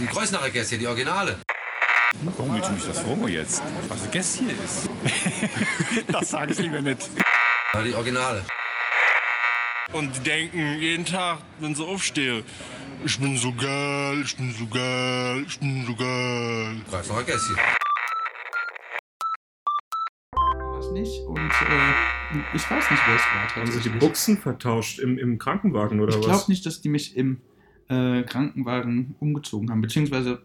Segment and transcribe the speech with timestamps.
[0.00, 1.36] Die Kreuznacher Gäste, die Originale.
[2.22, 3.62] Warum willst du mich das fragen jetzt?
[3.88, 4.88] Was ein Gäst hier ist?
[6.12, 7.10] das sage ich lieber nicht.
[7.74, 8.42] Ja, die Originale.
[9.92, 12.44] Und die denken jeden Tag, wenn sie aufstehen,
[13.04, 16.80] ich bin so geil, ich bin so geil, ich bin so geil.
[16.88, 17.56] Kreuznacher Gäste.
[20.72, 23.56] Was nicht und äh, ich weiß nicht, wer es war.
[23.56, 23.90] Haben sie die.
[23.90, 26.24] Buchsen vertauscht im, im Krankenwagen oder Ich was?
[26.24, 27.42] glaube nicht, dass die mich im
[27.90, 29.80] äh, Krankenwagen umgezogen haben.
[29.82, 30.40] Beziehungsweise,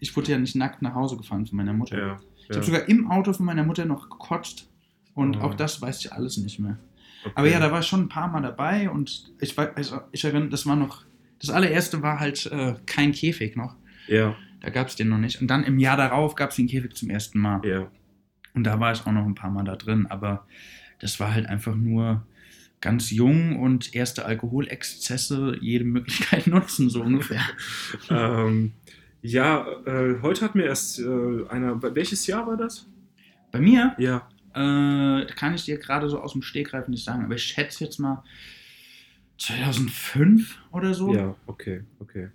[0.00, 1.98] ich wurde ja nicht nackt nach Hause gefahren von meiner Mutter.
[1.98, 2.56] Ja, Ich ja.
[2.56, 4.68] habe sogar im Auto von meiner Mutter noch gekotzt.
[5.14, 5.40] Und Oh.
[5.42, 6.78] auch das weiß ich alles nicht mehr.
[7.24, 7.32] Okay.
[7.36, 10.24] Aber ja, da war ich schon ein paar Mal dabei und ich, weiß, also ich
[10.24, 11.04] erinnere, das war noch.
[11.40, 13.76] Das allererste war halt äh, kein Käfig noch.
[14.08, 15.40] Ja, Da gab es den noch nicht.
[15.40, 17.60] Und dann im Jahr darauf gab es den Käfig zum ersten Mal.
[17.66, 17.86] ja.
[18.54, 20.06] Und da war ich auch noch ein paar Mal da drin.
[20.08, 20.46] Aber
[21.00, 22.24] das war halt einfach nur
[22.84, 27.40] ganz jung und erste Alkoholexzesse jede Möglichkeit nutzen, so ungefähr.
[28.10, 28.72] ähm,
[29.22, 31.82] ja, äh, heute hat mir erst äh, einer.
[31.82, 32.86] Welches Jahr war das?
[33.52, 34.28] Bei mir Ja.
[34.54, 37.98] äh, kann ich dir gerade so aus dem Stegreif nicht sagen, aber ich schätze jetzt
[37.98, 38.22] mal
[39.38, 41.14] 2005 oder so.
[41.14, 42.28] Ja, okay, okay.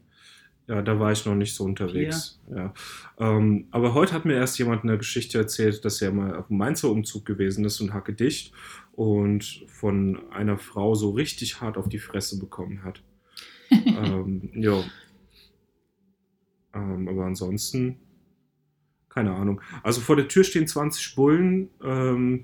[0.67, 2.39] Ja, da war ich noch nicht so unterwegs.
[2.55, 2.73] Ja.
[3.17, 6.57] Ähm, aber heute hat mir erst jemand eine Geschichte erzählt, dass er mal auf dem
[6.57, 8.53] Mainzer Umzug gewesen ist und hacke dicht
[8.99, 13.01] und von einer Frau so richtig hart auf die Fresse bekommen hat.
[13.71, 14.83] ähm, ja.
[16.73, 17.97] Ähm, aber ansonsten,
[19.07, 19.61] keine Ahnung.
[19.83, 21.69] Also vor der Tür stehen 20 Bullen.
[21.81, 22.43] Ähm,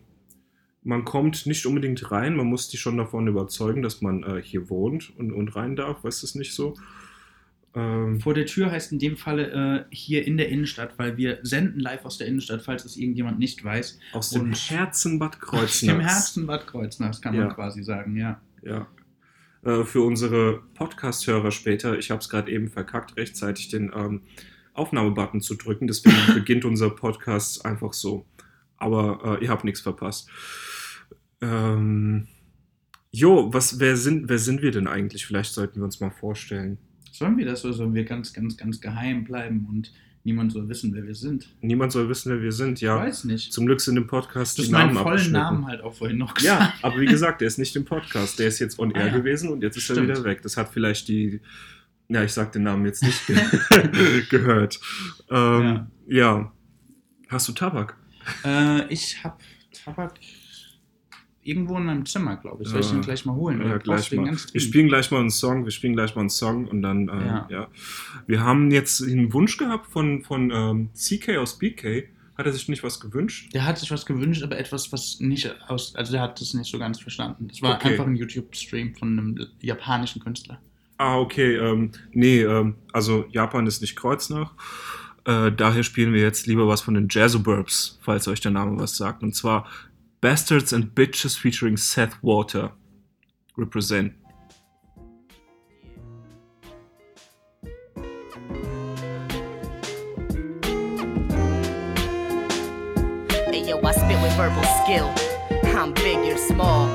[0.82, 4.70] man kommt nicht unbedingt rein, man muss die schon davon überzeugen, dass man äh, hier
[4.70, 6.06] wohnt und, und rein darf.
[6.06, 6.78] Weißt du es nicht so?
[7.76, 11.40] Ähm, Vor der Tür heißt in dem Falle äh, hier in der Innenstadt, weil wir
[11.44, 14.00] senden live aus der Innenstadt, falls es irgendjemand nicht weiß.
[14.14, 15.94] aus dem Und- Herzen Bad Aus Kreuznach.
[15.96, 17.48] dem Herzen Bad Kreuznach, kann Ja.
[17.48, 18.40] man quasi sagen, ja.
[18.64, 18.88] Ja.
[19.64, 24.22] Äh, für unsere Podcast-Hörer später, ich habe es gerade eben verkackt, rechtzeitig den ähm,
[24.74, 25.88] Aufnahmebutton zu drücken.
[25.88, 28.26] Deswegen beginnt unser Podcast einfach so.
[28.78, 30.30] Aber äh, ihr habt nichts verpasst.
[31.42, 32.28] Ähm,
[33.12, 35.26] jo, was, wer, sind, wer sind wir denn eigentlich?
[35.26, 36.78] Vielleicht sollten wir uns mal vorstellen.
[37.18, 39.94] Sollen wir das oder sollen wir ganz, ganz, ganz geheim bleiben und
[40.26, 41.48] niemand soll wissen, wer wir sind?
[41.62, 42.74] Niemand soll wissen, wer wir sind.
[42.80, 43.54] Ich Ja, weiß nicht.
[43.54, 45.32] zum Glück sind im Podcast Du die Namen vollen.
[45.32, 46.84] Namen halt auch vorhin noch Ja, gesagt.
[46.84, 48.38] aber wie gesagt, der ist nicht im Podcast.
[48.40, 49.14] Der ist jetzt on Ah, air ja.
[49.18, 50.10] gewesen und jetzt ist er Stimmt.
[50.10, 50.42] wieder weg.
[50.42, 51.40] Das hat vielleicht die,
[52.10, 53.38] ja, ich sag den Namen jetzt nicht ge
[54.30, 54.80] gehört.
[55.30, 56.52] Ähm, ja.
[57.30, 57.96] Hast du Tabak?
[58.44, 59.38] Äh, ich habe
[59.72, 60.16] Tabak
[61.46, 62.70] irgendwo in meinem Zimmer, glaube ich.
[62.70, 63.62] Soll ich den gleich mal holen?
[63.66, 64.36] Ja, gleich mal.
[64.52, 65.64] Wir spielen gleich mal einen Song.
[65.64, 67.48] Wir spielen gleich mal einen Song und dann, äh, ja.
[67.50, 67.68] Ja.
[68.28, 72.04] Wir haben jetzt einen Wunsch gehabt von, von ähm, CK aus BK.
[72.38, 73.54] Hat er sich nicht was gewünscht?
[73.54, 75.96] Der hat sich was gewünscht, aber etwas, was nicht aus.
[75.96, 77.48] Also, der hat das nicht so ganz verstanden.
[77.48, 77.92] Das war Okay.
[77.92, 80.60] einfach ein YouTube-Stream von einem japanischen Künstler.
[80.98, 81.56] Ah, okay.
[81.56, 84.52] Ähm, nee, ähm, also Japan ist nicht Kreuznach.
[85.26, 88.98] Äh, daher spielen wir jetzt lieber was von den Jazzoburbs, falls euch der Name was
[88.98, 89.24] sagt.
[89.24, 89.66] Und zwar
[90.26, 92.72] Bastards and Bitches featuring Seth Water.
[93.58, 94.14] Represent.
[103.52, 105.14] Hey yo, I spit with verbal skill.
[105.80, 106.90] I'm big, you're small.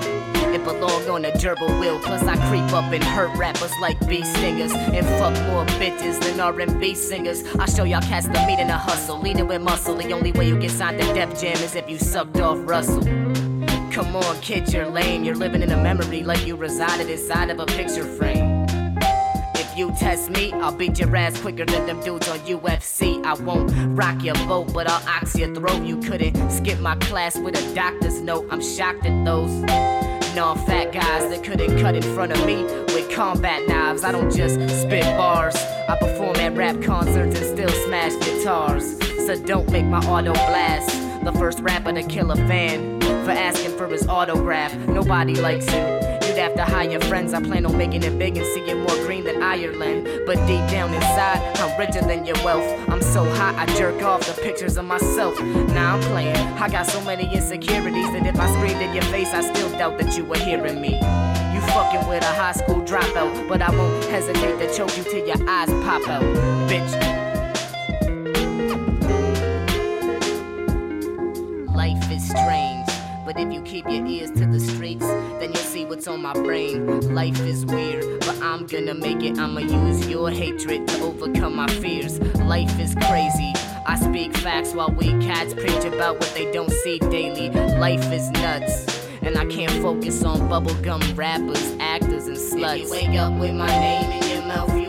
[0.52, 2.00] It belong on a gerbil wheel.
[2.00, 6.40] Plus I creep up and hurt rappers like bee stingers and fuck more bitches than
[6.40, 7.44] R&B singers.
[7.60, 9.94] I show y'all cats the meat and the hustle, leading with muscle.
[9.94, 13.19] The only way you get signed to Def Jam is if you sucked off Russell.
[13.90, 15.24] Come on, kid, you're lame.
[15.24, 18.64] You're living in a memory like you resided inside of a picture frame.
[19.56, 23.24] If you test me, I'll beat your ass quicker than them dudes on UFC.
[23.24, 25.82] I won't rock your boat, but I'll ox your throat.
[25.82, 28.46] You couldn't skip my class with a doctor's note.
[28.52, 29.50] I'm shocked at those
[30.36, 32.62] non-fat guys that couldn't cut in front of me
[32.94, 34.04] with combat knives.
[34.04, 35.56] I don't just spit bars.
[35.88, 38.98] I perform at rap concerts and still smash guitars.
[39.26, 41.09] So don't make my auto blast.
[41.22, 44.74] The first rapper to kill a fan for asking for his autograph.
[44.88, 45.80] Nobody likes you.
[46.26, 47.34] You'd have to hire friends.
[47.34, 50.08] I plan on making it big and seeing more green than Ireland.
[50.24, 52.88] But deep down inside, I'm richer than your wealth.
[52.88, 55.38] I'm so hot, I jerk off the pictures of myself.
[55.42, 56.36] Now I'm playing.
[56.36, 59.98] I got so many insecurities that if I screamed in your face, I still doubt
[59.98, 60.94] that you were hearing me.
[60.94, 65.26] You fucking with a high school dropout, but I won't hesitate to choke you till
[65.26, 66.22] your eyes pop out,
[66.66, 67.29] bitch.
[71.80, 72.86] Life is strange,
[73.24, 75.06] but if you keep your ears to the streets,
[75.38, 77.14] then you'll see what's on my brain.
[77.14, 79.38] Life is weird, but I'm gonna make it.
[79.38, 82.20] I'ma use your hatred to overcome my fears.
[82.40, 83.54] Life is crazy.
[83.86, 87.48] I speak facts while we cats preach about what they don't see daily.
[87.78, 89.08] Life is nuts.
[89.22, 92.80] And I can't focus on bubblegum rappers, actors, and sluts.
[92.80, 94.79] If you wake up with my name in your mouth,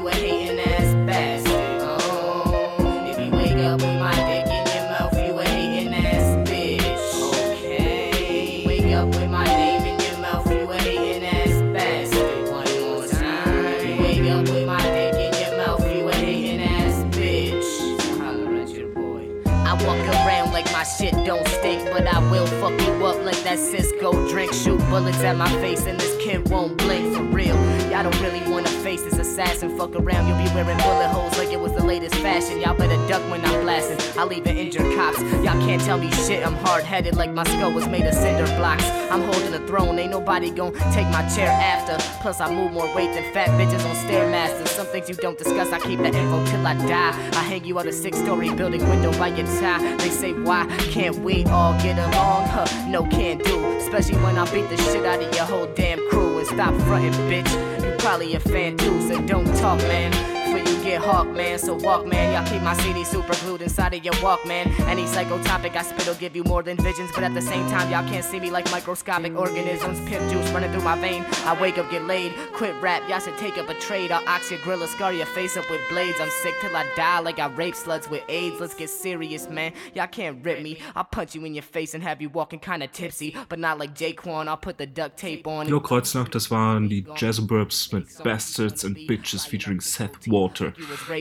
[24.92, 27.81] bullets at my face, and this kid won't blink for real.
[27.92, 29.78] Y'all don't really wanna face this assassin.
[29.78, 32.62] Fuck around, you'll be wearing bullet holes like it was the latest fashion.
[32.62, 34.00] Y'all better duck when I'm blasting.
[34.18, 35.20] I'll even injure cops.
[35.44, 36.48] Y'all can't tell me shit.
[36.48, 38.86] I'm hard headed like my skull was made of cinder blocks.
[39.12, 41.98] I'm holding a throne, ain't nobody gon' take my chair after.
[42.22, 44.70] Plus, I move more weight than fat bitches on Stairmasters.
[44.70, 47.10] Some things you don't discuss, I keep that info till I die.
[47.34, 49.98] I hang you out a six story building window by your tie.
[49.98, 52.48] They say, why can't we all get along?
[52.48, 53.66] Huh, no, can't do.
[53.80, 57.12] Especially when I beat the shit out of your whole damn crew and stop fronting,
[57.30, 57.81] bitch.
[58.02, 60.41] Probably a fan too, so don't talk, man.
[60.84, 61.60] Get hawk, man.
[61.60, 62.34] So walk, man.
[62.34, 64.68] Y'all keep my CD super glued inside of your Walkman.
[64.88, 68.08] Any psychotopic I spit'll give you more than visions, but at the same time, y'all
[68.10, 70.00] can't see me like microscopic organisms.
[70.10, 71.24] Pimp juice running through my vein.
[71.46, 72.34] I wake up, get laid.
[72.54, 74.12] Quit rap, y'all should take up a trade.
[74.12, 76.20] I'll ox your gorilla, scar your face up with blades.
[76.20, 78.60] I'm sick till I die, like I rape sluts with AIDS.
[78.60, 79.74] Let's get serious, man.
[79.94, 80.80] Y'all can't rip me.
[80.96, 83.94] I'll punch you in your face and have you walking kinda tipsy, but not like
[83.94, 84.48] Jaquan.
[84.48, 85.68] I'll put the duct tape on.
[85.68, 90.28] Hallo Kreuznach, das waren die Jazzurbs mit Bastards and Bitches featuring Seth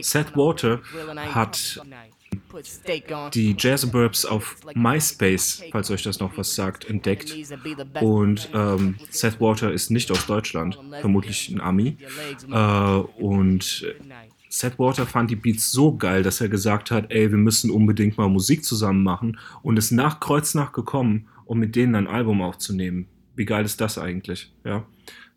[0.01, 0.81] Seth Water
[1.33, 1.81] hat
[3.33, 7.35] die Jazzurbs auf MySpace, falls euch das noch was sagt, entdeckt.
[8.01, 11.97] Und ähm, Seth Water ist nicht aus Deutschland, vermutlich ein Ami.
[12.49, 13.85] Äh, und
[14.49, 18.17] Seth Water fand die Beats so geil, dass er gesagt hat, ey, wir müssen unbedingt
[18.17, 23.07] mal Musik zusammen machen und ist nach Kreuznach gekommen, um mit denen ein Album aufzunehmen.
[23.35, 24.53] Wie geil ist das eigentlich?
[24.65, 24.85] Ja.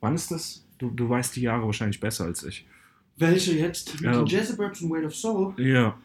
[0.01, 0.67] Wann ist das?
[0.79, 2.67] Du, du weißt die Jahre wahrscheinlich besser als ich.
[3.17, 3.95] Welche jetzt?
[3.95, 4.13] Mit Ja.
[4.19, 5.55] den Jazzurbs und Weight of Soul?
[5.59, 5.97] Ja.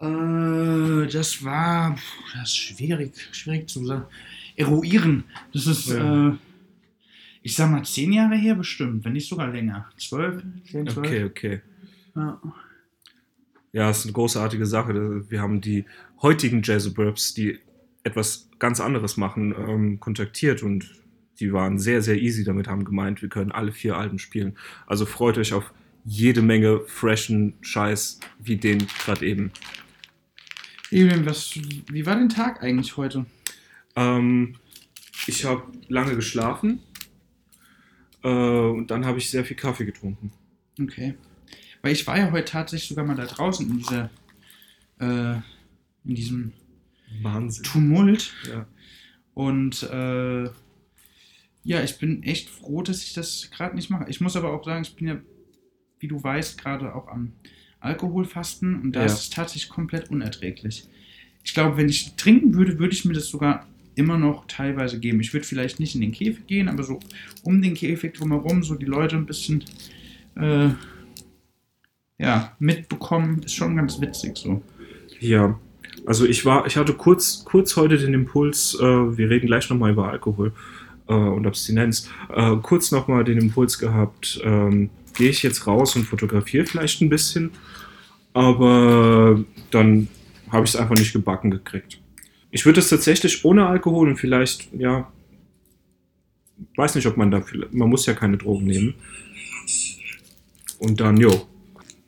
[0.00, 1.96] Äh, das war
[2.34, 4.04] das ist schwierig, schwierig zu sagen.
[4.56, 5.24] Eruieren.
[5.52, 6.30] Das ist, Ja.
[6.30, 6.36] äh,
[7.42, 9.88] ich sag mal, zehn Jahre her bestimmt, wenn nicht sogar länger.
[9.96, 11.06] Zwölf, zehn, zwölf.
[11.06, 11.60] Okay, okay.
[12.16, 12.40] Ja.
[13.72, 15.30] Ja, es ist eine großartige Sache.
[15.30, 15.84] Wir haben die
[16.22, 17.60] heutigen Jazzurbs, die
[18.02, 20.90] etwas ganz anderes machen, ähm, kontaktiert und
[21.38, 24.56] die waren sehr, sehr easy damit, haben gemeint, wir können alle vier Alben spielen.
[24.86, 25.72] Also freut euch auf
[26.04, 29.52] jede Menge freshen Scheiß wie den gerade eben.
[30.90, 33.26] Julian, was, wie war dein Tag eigentlich heute?
[33.96, 34.56] Ähm,
[35.26, 36.80] ich habe lange geschlafen
[38.22, 40.32] äh, und dann habe ich sehr viel Kaffee getrunken.
[40.80, 41.14] Okay.
[41.82, 44.10] Weil ich war ja heute tatsächlich sogar mal da draußen in dieser,
[44.98, 45.40] äh,
[46.04, 46.52] in diesem
[47.22, 47.64] Wahnsinn.
[47.64, 48.32] Tumult.
[48.48, 48.66] Ja.
[49.34, 50.44] Und äh,
[51.62, 54.08] ja, ich bin echt froh, dass ich das gerade nicht mache.
[54.08, 55.20] Ich muss aber auch sagen, ich bin ja,
[56.00, 57.32] wie du weißt, gerade auch am
[57.80, 59.06] Alkoholfasten und da Ja.
[59.06, 60.84] ist es tatsächlich komplett unerträglich.
[61.44, 65.20] Ich glaube, wenn ich trinken würde, würde ich mir das sogar immer noch teilweise geben.
[65.20, 67.00] Ich würde vielleicht nicht in den Käfig gehen, aber so
[67.42, 69.64] um den Käfig drumherum, so die Leute ein bisschen
[70.36, 70.70] äh,
[72.18, 74.62] ja, mitbekommen, ist schon ganz witzig so.
[75.20, 75.58] Ja,
[76.06, 79.92] also ich war, ich hatte kurz, kurz heute den Impuls, äh, wir reden gleich nochmal
[79.92, 80.52] über Alkohol
[81.08, 86.04] äh, und Abstinenz, äh, kurz nochmal den Impuls gehabt, ähm, gehe ich jetzt raus und
[86.04, 87.50] fotografiere vielleicht ein bisschen,
[88.32, 90.08] aber dann
[90.50, 92.00] habe ich es einfach nicht gebacken gekriegt.
[92.50, 95.12] Ich würde es tatsächlich ohne Alkohol und vielleicht, ja,
[96.76, 98.94] weiß nicht, ob man da, man muss ja keine Drogen nehmen.
[100.78, 101.46] Und dann, jo,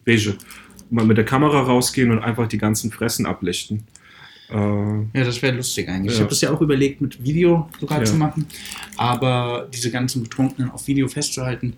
[0.06, 0.36] beige
[0.90, 3.84] mal mit der Kamera rausgehen und einfach die ganzen Fressen ablichten.
[4.50, 6.12] Äh, Ja, das wäre lustig eigentlich.
[6.12, 6.24] Ich Ja.
[6.24, 8.04] habe das ja auch überlegt, mit Video sogar Ja.
[8.04, 8.46] zu machen.
[8.96, 11.74] Aber diese ganzen Betrunkenen auf Video festzuhalten,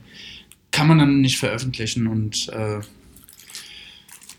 [0.74, 2.80] kann man dann nicht veröffentlichen und äh,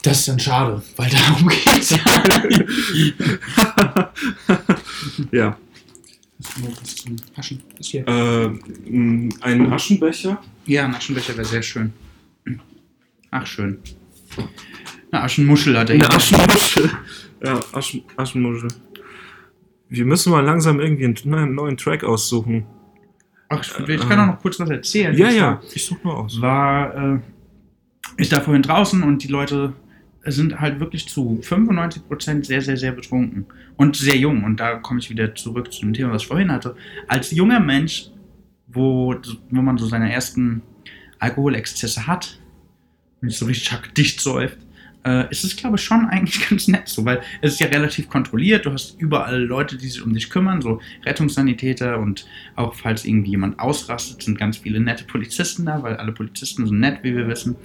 [0.03, 1.97] das ist dann schade, weil darum geht es ja.
[5.31, 5.57] ja.
[6.37, 7.63] Was zum Aschen?
[7.77, 8.05] Was hier?
[8.05, 8.49] Äh,
[9.41, 10.41] ein Aschenbecher.
[10.65, 11.93] Ja, ein Aschenbecher wäre sehr schön.
[13.31, 13.79] Ach, schön.
[15.11, 16.13] Eine Aschenmuschel hat er hier.
[16.13, 16.89] Aschenmuschel.
[17.43, 18.69] Ja, Aschen, Aschenmuschel.
[19.87, 22.65] Wir müssen mal langsam irgendwie einen neuen Track aussuchen.
[23.49, 25.15] Ach, ich, ich kann auch noch kurz was erzählen.
[25.17, 26.41] Ja, Und ja, zwar- ich such nur aus.
[26.41, 27.19] war, äh,
[28.17, 29.73] ich da vorhin draußen und die Leute
[30.27, 33.45] sind halt wirklich zu 95% sehr, sehr, sehr betrunken
[33.77, 34.43] und sehr jung.
[34.43, 36.75] Und da komme ich wieder zurück zu dem Thema, was ich vorhin hatte.
[37.07, 38.09] Als junger Mensch,
[38.67, 39.13] wo,
[39.51, 40.63] wo man so seine ersten
[41.19, 42.39] Alkoholexzesse hat
[43.21, 44.57] und nicht so richtig dicht säuft,
[45.05, 48.09] äh, ist es, glaube ich, schon eigentlich ganz nett so, weil es ist ja relativ
[48.09, 48.65] kontrolliert.
[48.65, 53.31] Du hast überall Leute, die sich um dich kümmern, so Rettungssanitäter und auch falls irgendwie
[53.31, 57.27] jemand ausrastet, sind ganz viele nette Polizisten da, weil alle Polizisten sind nett, wie wir
[57.27, 57.55] wissen.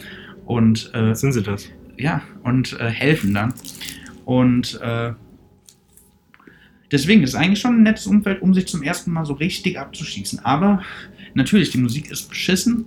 [0.44, 1.70] Und äh, Sind sie das?
[2.00, 3.54] ja, und äh, helfen dann.
[4.24, 5.12] Und äh,
[6.90, 9.78] deswegen ist es eigentlich schon ein nettes Umfeld, um sich zum ersten Mal so richtig
[9.78, 10.40] abzuschießen.
[10.44, 10.82] Aber
[11.34, 12.86] natürlich, die Musik ist beschissen,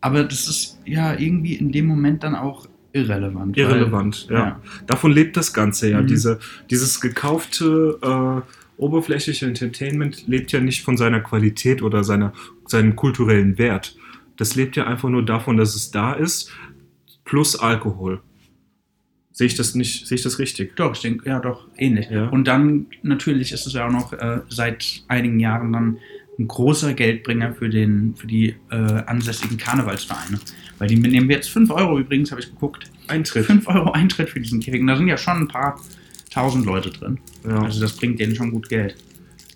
[0.00, 3.56] aber das ist ja irgendwie in dem Moment dann auch irrelevant.
[3.56, 4.26] irrelevant.
[4.28, 4.60] weil- ja.
[4.86, 6.00] Davon lebt das Ganze ja.
[6.02, 6.06] Mhm.
[6.06, 6.38] Diese,
[6.70, 12.32] dieses gekaufte, äh, oberflächliche Entertainment lebt ja nicht von seiner Qualität oder seiner,
[12.66, 13.96] seinem kulturellen Wert.
[14.36, 16.50] Das lebt ja einfach nur davon, dass es da ist,
[17.24, 18.20] plus Alkohol.
[19.30, 20.76] Sehe ich das nicht, sehe ich das richtig?
[20.76, 22.10] Doch, ich denke, ja, doch, ähnlich.
[22.10, 22.28] Ja.
[22.28, 25.98] Und dann, natürlich ist es ja auch noch äh, seit einigen Jahren dann
[26.38, 30.40] ein großer Geldbringer für, den, für die äh, ansässigen Karnevalsvereine.
[30.78, 32.90] Weil die nehmen jetzt 5 Euro übrigens, habe ich geguckt.
[33.08, 33.44] Eintritt.
[33.46, 34.62] 5 Euro Eintritt für diesen.
[34.62, 35.80] Und da sind ja schon ein paar
[36.30, 37.18] tausend Leute drin.
[37.46, 37.62] Ja.
[37.62, 38.96] Also das bringt denen schon gut Geld.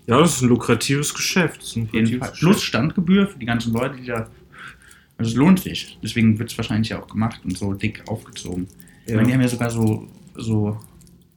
[0.07, 1.61] ja, das ist ein lukratives Geschäft.
[1.63, 2.33] Das ist ein lukratives Fall.
[2.33, 2.63] Plus Geschäft.
[2.69, 4.29] Standgebühr für die ganzen Leute, die da.
[5.19, 5.99] Also es lohnt sich.
[6.03, 8.69] Deswegen wird es wahrscheinlich auch gemacht und so dick aufgezogen.
[9.07, 9.17] Ich Ja.
[9.17, 10.79] meine, die haben ja sogar so, so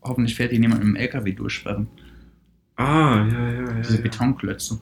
[0.02, 1.88] hoffentlich fährt hier niemand mit dem LKW durchsperren.
[2.76, 3.72] Ah, ja, ja, ja.
[3.82, 4.02] Diese ja.
[4.02, 4.80] Betonklötze.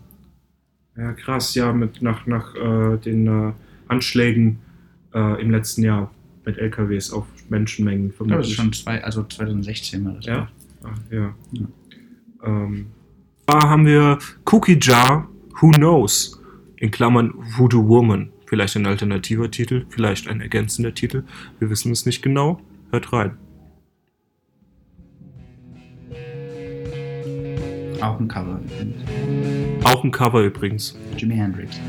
[0.98, 3.54] Ja, krass, ja, mit nach, nach äh, den äh,
[3.88, 4.60] Anschlägen
[5.13, 6.12] äh, im letzten Jahr
[6.46, 10.25] mit LKWs auf Menschenmengen Ich glaube, das ist schon zwei, also 2016 war das.
[10.25, 10.50] Ja?
[10.84, 11.36] Ah, ja.
[11.51, 11.68] Ja.
[12.44, 12.88] Ähm,
[13.46, 14.18] da haben wir
[14.51, 15.30] Cookie Jar
[15.62, 16.42] Who Knows
[16.77, 18.32] in Klammern Voodoo Woman.
[18.46, 21.24] Vielleicht ein alternativer Titel, vielleicht ein ergänzender Titel.
[21.60, 22.62] Wir wissen es nicht genau.
[22.92, 23.38] Hört rein.
[28.01, 28.96] Auch ein Cover übrigens.
[29.84, 30.96] Auch ein Cover übrigens.
[31.18, 31.80] Jimi Hendrix.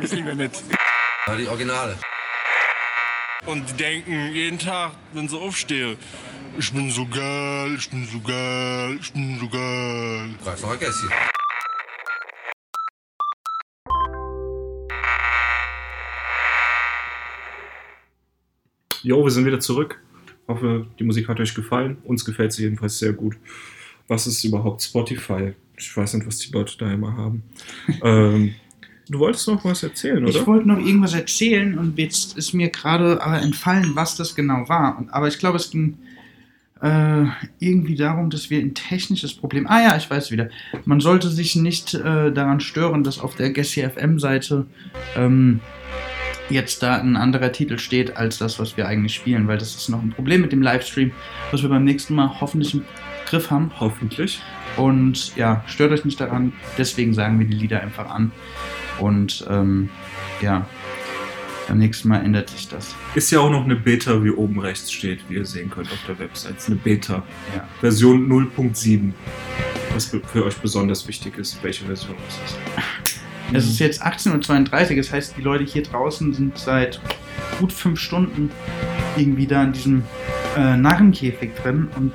[0.00, 0.62] Das sage ich lieber nicht.
[1.26, 1.96] Ja, die Originale.
[3.46, 5.96] Und die denken jeden Tag, wenn sie aufstehen,
[6.58, 10.34] ich bin so geil, ich bin so geil, ich bin so geil.
[10.42, 11.08] Kreuznacher Gässchen.
[19.02, 20.02] Jo, wir sind wieder zurück.
[20.48, 21.98] Hoffe, die Musik hat euch gefallen.
[22.04, 23.36] Uns gefällt sie jedenfalls sehr gut.
[24.08, 25.54] Was ist überhaupt Spotify?
[25.76, 27.42] Ich weiß nicht, was die Leute da immer haben.
[28.02, 28.54] ähm,
[29.08, 30.34] du wolltest noch was erzählen, oder?
[30.34, 34.68] Ich wollte noch irgendwas erzählen und jetzt ist mir gerade aber entfallen, was das genau
[34.68, 34.98] war.
[34.98, 35.98] Und, aber ich glaube, es ging
[36.82, 37.24] äh,
[37.58, 39.66] irgendwie darum, dass wir ein technisches Problem.
[39.66, 40.50] Ah ja, ich weiß wieder.
[40.84, 44.66] Man sollte sich nicht äh, daran stören, dass auf der Gessi FM-Seite
[45.16, 45.60] ähm,
[46.50, 49.88] jetzt da ein anderer Titel steht als das, was wir eigentlich spielen, weil das ist
[49.88, 51.12] noch ein Problem mit dem Livestream,
[51.50, 52.84] was wir beim nächsten Mal hoffentlich im
[53.26, 53.72] Griff haben.
[53.80, 54.40] Hoffentlich.
[54.76, 56.52] Und ja, stört euch nicht daran.
[56.76, 58.32] Deswegen sagen wir die Lieder einfach an.
[58.98, 59.90] Und ähm,
[60.40, 60.66] ja,
[61.68, 62.94] beim nächsten Mal ändert sich das.
[63.14, 65.98] Ist ja auch noch eine Beta, wie oben rechts steht, wie ihr sehen könnt auf
[66.06, 66.56] der Website.
[66.66, 67.22] Eine Beta.
[67.54, 67.68] Ja.
[67.80, 69.12] Version 0.7.
[69.94, 72.58] Was für euch besonders wichtig ist, welche Version es ist.
[73.52, 77.00] Es ist jetzt 18.32 Uhr, das heißt, die Leute hier draußen sind seit
[77.60, 78.50] gut fünf Stunden
[79.16, 80.02] irgendwie da in diesem
[80.56, 82.12] äh, Narrenkäfig drin und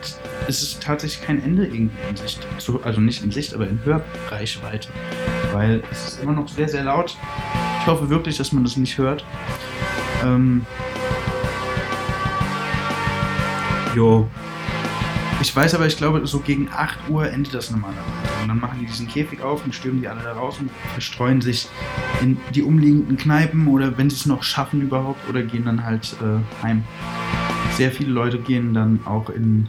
[0.47, 2.45] es ist tatsächlich kein Ende irgendwie in Sicht.
[2.57, 4.89] So, also nicht in Sicht, aber in Hörreichweite.
[5.51, 7.17] Weil es ist immer noch sehr, sehr laut.
[7.81, 9.25] Ich hoffe wirklich, dass man das nicht hört.
[10.23, 10.65] Ähm,
[13.93, 14.29] Jo,
[15.41, 18.05] ich weiß aber, ich glaube, so gegen 8 Uhr endet das normalerweise.
[18.43, 21.41] Und dann machen die diesen Käfig auf und stürmen die alle da raus und verstreuen
[21.41, 21.67] sich
[22.21, 26.15] in die umliegenden Kneipen oder wenn sie es noch schaffen überhaupt oder gehen dann halt
[26.21, 26.83] äh, heim.
[27.71, 29.67] Sehr viele Leute gehen dann auch in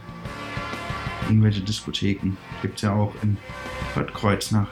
[1.27, 2.37] irgendwelche Diskotheken.
[2.61, 3.37] Gibt es ja auch in
[3.95, 4.67] Bad Kreuznach.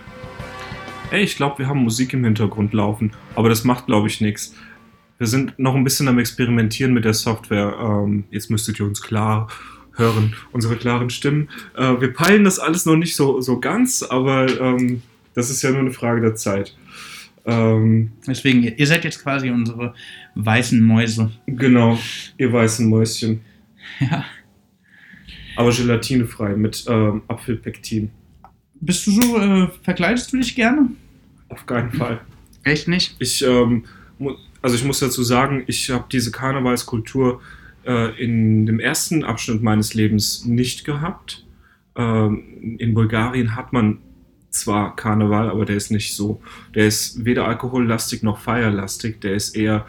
[1.11, 4.55] Ey, ich glaube, wir haben Musik im Hintergrund laufen, aber das macht, glaube ich, nichts.
[5.17, 7.75] Wir sind noch ein bisschen am Experimentieren mit der Software.
[7.81, 9.49] Ähm, jetzt müsstet ihr uns klar
[9.97, 11.49] hören, unsere klaren Stimmen.
[11.75, 15.01] Äh, wir peilen das alles noch nicht so, so ganz, aber ähm,
[15.33, 16.77] das ist ja nur eine Frage der Zeit.
[17.43, 19.93] Ähm, Deswegen, ihr, seid jetzt quasi unsere
[20.35, 21.29] weißen Mäuse.
[21.45, 21.99] genau,
[22.37, 23.41] ihr weißen Mäuschen.
[23.99, 24.23] Ja.
[25.57, 28.11] Aber gelatinefrei mit ähm, Apfelpektin.
[28.79, 30.89] Bist du so, äh, verkleidest du dich gerne?
[31.51, 32.21] Auf keinen Fall.
[32.63, 33.15] Echt nicht?
[33.19, 33.85] Ich, ähm,
[34.61, 37.41] also ich muss dazu sagen, ich habe diese Karnevalskultur
[37.85, 41.45] äh, in dem ersten Abschnitt meines Lebens nicht gehabt.
[41.95, 43.99] Ähm, in Bulgarien hat man
[44.49, 46.41] zwar Karneval, aber der ist nicht so.
[46.75, 49.19] Der ist weder alkohollastig noch feierlastig.
[49.21, 49.85] Der ist eher,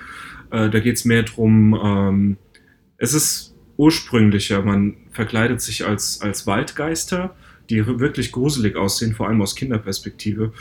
[0.51, 1.79] äh, da geht es mehr drum.
[1.83, 2.37] Ähm,
[2.96, 4.62] es ist ursprünglicher.
[4.62, 7.35] Man verkleidet sich als, als Waldgeister,
[7.68, 10.53] die wirklich gruselig aussehen, vor allem aus Kinderperspektive.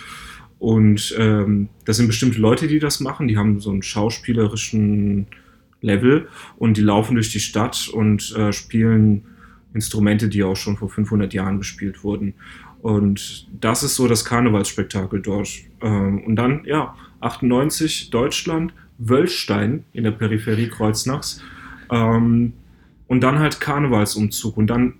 [0.61, 3.27] Und ähm, das sind bestimmte Leute, die das machen.
[3.27, 5.25] Die haben so einen schauspielerischen
[5.81, 9.23] Level und die laufen durch die Stadt und äh, spielen
[9.73, 12.35] Instrumente, die auch schon vor 500 Jahren gespielt wurden.
[12.83, 15.49] Und das ist so das Karnevalsspektakel dort.
[15.81, 21.41] Ähm, und dann, ja, 98 Deutschland, Wölstein in der Peripherie Kreuznachs.
[21.89, 22.53] Ähm,
[23.07, 24.93] und dann halt Karnevalsumzug und dann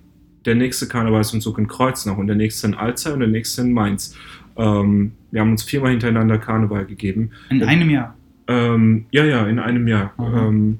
[0.44, 4.16] der nächste Karnevalsumzug in Kreuznach und der nächste in Alzey und der nächste in Mainz.
[4.56, 7.30] Ähm, wir haben uns viermal hintereinander Karneval gegeben.
[7.50, 8.16] In einem Jahr.
[8.48, 10.12] Ähm, ja, ja, in einem Jahr.
[10.18, 10.78] Ähm,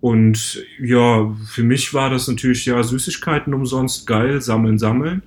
[0.00, 5.22] und ja, für mich war das natürlich ja Süßigkeiten umsonst, geil, sammeln, sammeln.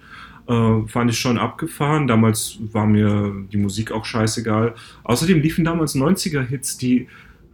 [0.48, 2.08] Äh, fand ich schon abgefahren.
[2.08, 4.76] Damals war mir die Musik auch scheißegal.
[5.04, 7.08] Außerdem liefen damals 90er-Hits, die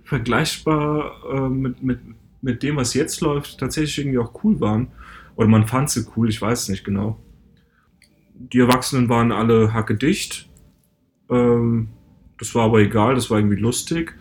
[0.04, 2.00] vergleichbar äh, mit, mit,
[2.42, 4.88] mit dem, was jetzt läuft, tatsächlich irgendwie auch cool waren.
[5.36, 7.20] Oder man fand sie cool, ich weiß es nicht genau.
[8.50, 10.50] Die Erwachsenen waren alle hackedicht.
[11.30, 11.90] Ähm,
[12.38, 14.16] das war aber egal, das war irgendwie lustig.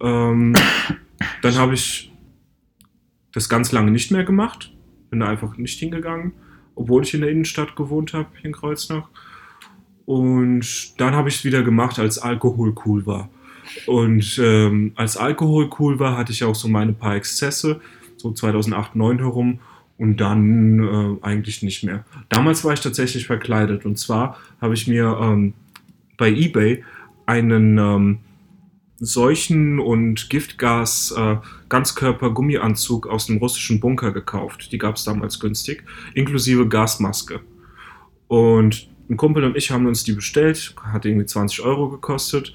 [0.00, 0.54] Ähm,
[1.42, 2.12] dann habe ich
[3.32, 4.72] das ganz lange nicht mehr gemacht.
[5.10, 6.32] Bin da einfach nicht hingegangen,
[6.74, 9.08] obwohl ich in der Innenstadt gewohnt habe, hier in Kreuznach.
[10.04, 13.28] Und dann habe ich es wieder gemacht, als Alkohol cool war.
[13.86, 17.80] Und ähm, als Alkohol cool war, hatte ich auch so meine paar Exzesse,
[18.16, 19.60] so 2008, 2009 herum.
[19.98, 22.04] Und dann äh, eigentlich nicht mehr.
[22.28, 23.86] Damals war ich tatsächlich verkleidet.
[23.86, 25.54] Und zwar habe ich mir ähm,
[26.18, 26.84] bei eBay
[27.24, 28.18] einen ähm,
[28.98, 31.36] Seuchen- und Giftgas äh,
[31.68, 34.70] Ganzkörper-Gummianzug aus dem russischen Bunker gekauft.
[34.72, 37.40] Die gab es damals günstig, inklusive Gasmaske.
[38.28, 42.54] Und ein Kumpel und ich haben uns die bestellt, hat irgendwie 20 Euro gekostet.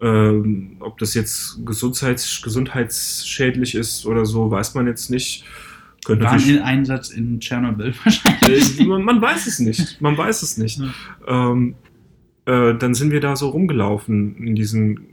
[0.00, 5.44] Ähm, ob das jetzt gesundheits gesundheitsschädlich ist oder so, weiß man jetzt nicht.
[6.04, 8.80] Könnte Waren in Einsatz in Tschernobyl wahrscheinlich.
[8.80, 10.00] äh, man, man weiß es nicht.
[10.00, 10.80] Man weiß es nicht.
[11.26, 11.74] Ähm,
[12.44, 15.06] äh, dann sind wir da so rumgelaufen in diesen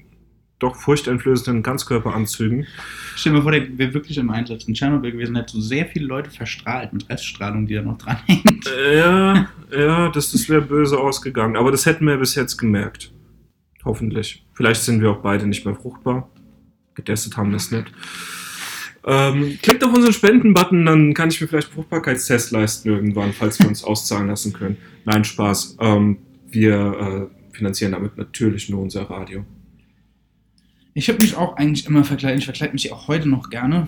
[0.57, 2.67] doch furchteinflößenden Ganzkörperanzügen.
[3.15, 5.85] Stell dir mal vor, der wäre wirklich im Einsatz in Tschernobyl gewesen, hätte so sehr
[5.85, 8.67] viele Leute verstrahlt mit Reststrahlung, die da noch dran hängt.
[8.67, 11.55] Äh, Ja, ja, das, das wäre böse ausgegangen.
[11.55, 13.13] Aber das hätten wir bis jetzt gemerkt.
[13.85, 14.45] Hoffentlich.
[14.53, 16.29] Vielleicht sind wir auch beide nicht mehr fruchtbar.
[16.95, 17.85] Getestet haben wir es nicht.
[19.05, 23.59] Ähm, klickt auf unseren Spenden-Button, dann kann ich mir vielleicht einen Fruchtbarkeitstest leisten irgendwann, falls
[23.59, 24.77] wir uns auszahlen lassen können.
[25.05, 25.77] Nein, Spaß.
[25.79, 26.17] Ähm,
[26.49, 29.45] wir äh, finanzieren damit natürlich nur unser Radio.
[30.93, 32.39] Ich habe mich auch eigentlich immer verkleidet.
[32.39, 33.87] Ich verkleide mich auch heute noch gerne,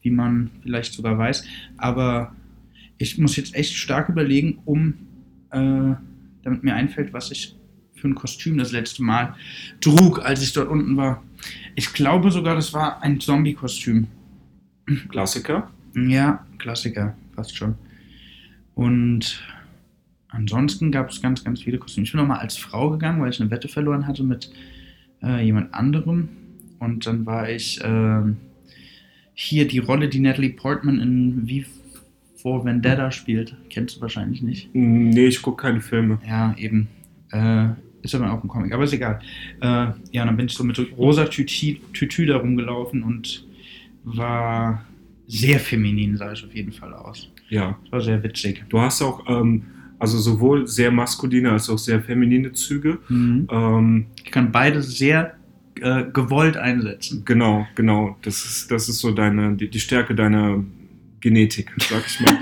[0.00, 1.44] wie man vielleicht sogar weiß.
[1.76, 2.34] Aber
[2.98, 4.94] ich muss jetzt echt stark überlegen, um,
[5.50, 5.94] äh,
[6.42, 7.56] damit mir einfällt, was ich
[7.94, 9.34] für ein Kostüm das letzte Mal
[9.80, 11.22] trug, als ich dort unten war.
[11.74, 14.06] Ich glaube sogar, das war ein Zombie-Kostüm.
[15.08, 15.70] Klassiker.
[15.94, 17.74] Ja, Klassiker, fast schon.
[18.74, 19.42] Und
[20.28, 22.04] ansonsten gab es ganz, ganz viele Kostüme.
[22.04, 24.50] Ich bin noch mal als Frau gegangen, weil ich eine Wette verloren hatte mit
[25.22, 26.28] äh, jemand anderem.
[26.78, 28.38] Und dann war ich ähm,
[29.34, 31.66] hier die Rolle, die Natalie Portman in Wie
[32.36, 33.54] vor Vendetta spielt.
[33.70, 34.70] Kennst du wahrscheinlich nicht.
[34.72, 36.18] Nee, ich gucke keine Filme.
[36.26, 36.88] Ja, eben.
[37.30, 37.68] Äh,
[38.02, 39.20] ist aber auch ein Comic, aber ist egal.
[39.60, 43.46] Äh, ja, dann bin ich so mit rosa Tütü, Tütü da rumgelaufen und
[44.04, 44.84] war
[45.26, 47.30] sehr feminin, sah ich auf jeden Fall aus.
[47.48, 47.78] Ja.
[47.84, 48.64] Das war sehr witzig.
[48.68, 49.62] Du hast auch ähm,
[49.98, 52.98] also sowohl sehr maskuline als auch sehr feminine Züge.
[53.08, 55.36] Ähm, Ich kann beide sehr
[55.80, 57.22] äh, gewollt einsetzen.
[57.24, 58.16] Genau, genau.
[58.22, 60.64] Das ist, das ist so deine, die, die Stärke deiner
[61.20, 62.38] Genetik, sag ich mal.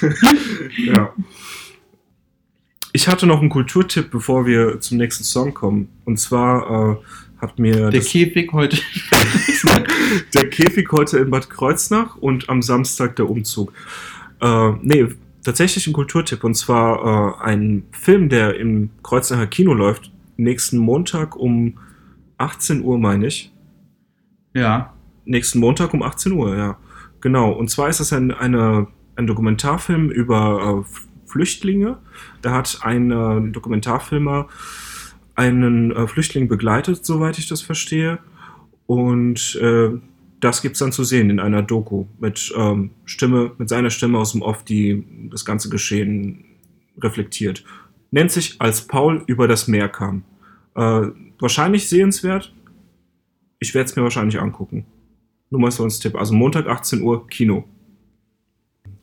[0.94, 1.12] ja.
[2.92, 5.88] Ich hatte noch einen Kulturtipp, bevor wir zum nächsten Song kommen.
[6.04, 6.96] Und zwar äh,
[7.44, 8.78] hat mir Der Käfig heute.
[10.34, 13.72] der Käfig heute in Bad Kreuznach und am Samstag der Umzug.
[14.40, 15.06] Äh, nee,
[15.44, 16.42] tatsächlich ein Kulturtipp.
[16.42, 21.78] Und zwar äh, ein Film, der im Kreuznacher Kino läuft, nächsten Montag um
[22.38, 23.52] 18 Uhr, meine ich.
[24.54, 24.90] ja.
[25.26, 26.76] Nächsten Montag um 18 Uhr, ja.
[27.22, 27.52] Genau.
[27.52, 31.96] Und zwar ist das ein, eine, ein Dokumentarfilm über äh, Flüchtlinge.
[32.42, 34.48] Da hat ein äh, Dokumentarfilmer
[35.34, 38.18] einen äh, Flüchtling begleitet, soweit ich das verstehe.
[38.86, 39.90] Und äh,
[40.40, 44.32] das gibt's dann zu sehen in einer Doku mit ähm, Stimme, mit seiner Stimme aus
[44.32, 46.44] dem Off, die das ganze Geschehen
[47.00, 47.64] reflektiert.
[48.10, 50.22] Nennt sich Als Paul über das Meer kam.
[50.74, 52.52] Äh, wahrscheinlich sehenswert.
[53.58, 54.84] Ich werde es mir wahrscheinlich angucken.
[55.50, 56.14] Nur mal so als Tipp.
[56.14, 57.64] Also Montag 18 Uhr Kino.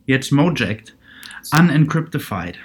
[0.06, 0.96] Jetzt Mojacked.
[1.52, 2.58] Unencryptified.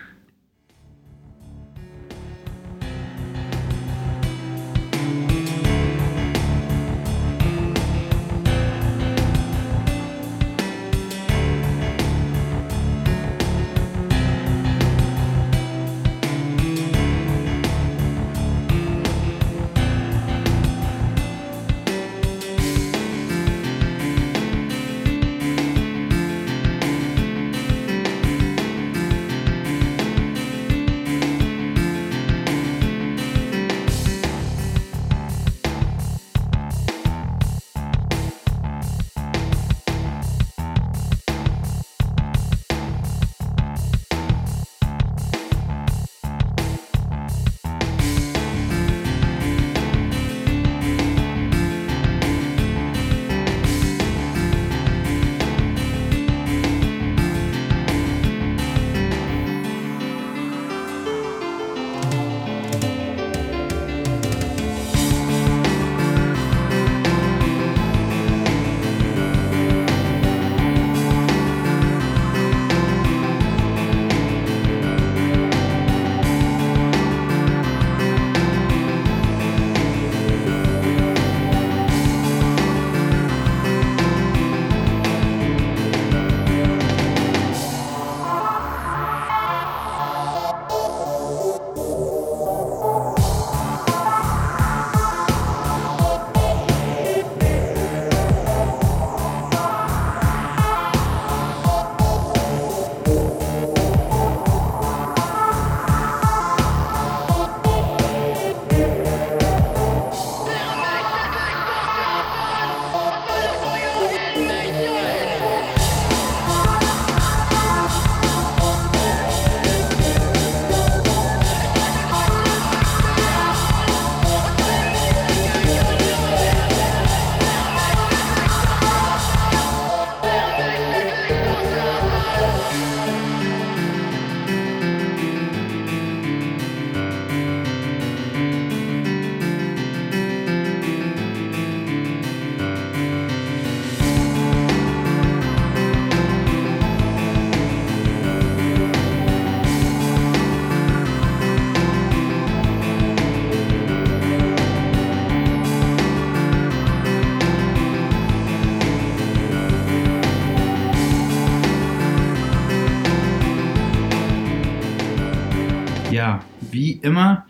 [167.01, 167.45] Wie immer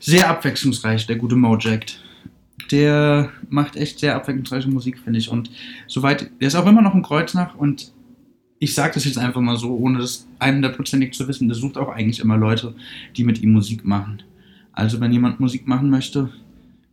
[0.00, 1.86] sehr abwechslungsreich, der gute Mojack.
[2.70, 5.28] Der macht echt sehr abwechslungsreiche Musik, finde ich.
[5.28, 5.50] Und
[5.86, 7.92] soweit, der ist auch immer noch in Kreuznach und
[8.58, 11.88] ich sage das jetzt einfach mal so, ohne das hundertprozentig zu wissen, der sucht auch
[11.88, 12.74] eigentlich immer Leute,
[13.16, 14.22] die mit ihm Musik machen.
[14.72, 16.30] Also wenn jemand Musik machen möchte,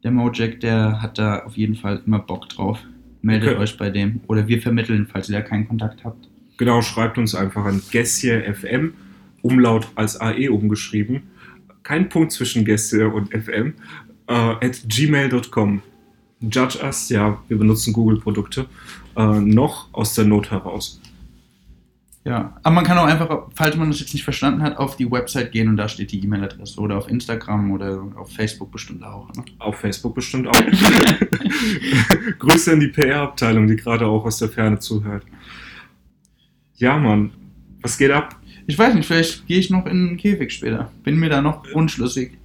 [0.03, 2.79] der Mojack, der hat da auf jeden Fall immer Bock drauf.
[3.21, 3.59] Meldet Okay.
[3.59, 4.21] euch bei dem.
[4.27, 6.27] Oder wir vermitteln, falls ihr da keinen Kontakt habt.
[6.57, 8.93] Genau, schreibt uns einfach an Gessie FM,
[9.43, 11.23] Umlaut als AE umgeschrieben.
[11.83, 13.73] Kein Punkt zwischen Gessie und FM.
[14.27, 15.81] Äh, at gmail.com.
[16.41, 18.65] Judge us, ja, wir benutzen Google-Produkte.
[19.15, 20.99] Äh, noch aus der Not heraus.
[22.23, 25.09] Ja, aber man kann auch einfach, falls man das jetzt nicht verstanden hat, auf die
[25.09, 29.33] Website gehen und da steht die E-Mail-Adresse oder auf Instagram oder auf Facebook bestimmt auch.
[29.33, 29.43] Ne?
[29.57, 30.53] Auf Facebook bestimmt auch.
[32.39, 35.25] Grüße an die PR-Abteilung, die gerade auch aus der Ferne zuhört.
[36.75, 37.31] Ja, Mann.
[37.81, 38.35] Was geht ab?
[38.67, 40.91] Ich weiß nicht, vielleicht gehe ich noch in den Käfig später.
[41.03, 42.33] Bin mir da noch unschlüssig.
[42.33, 42.39] Ich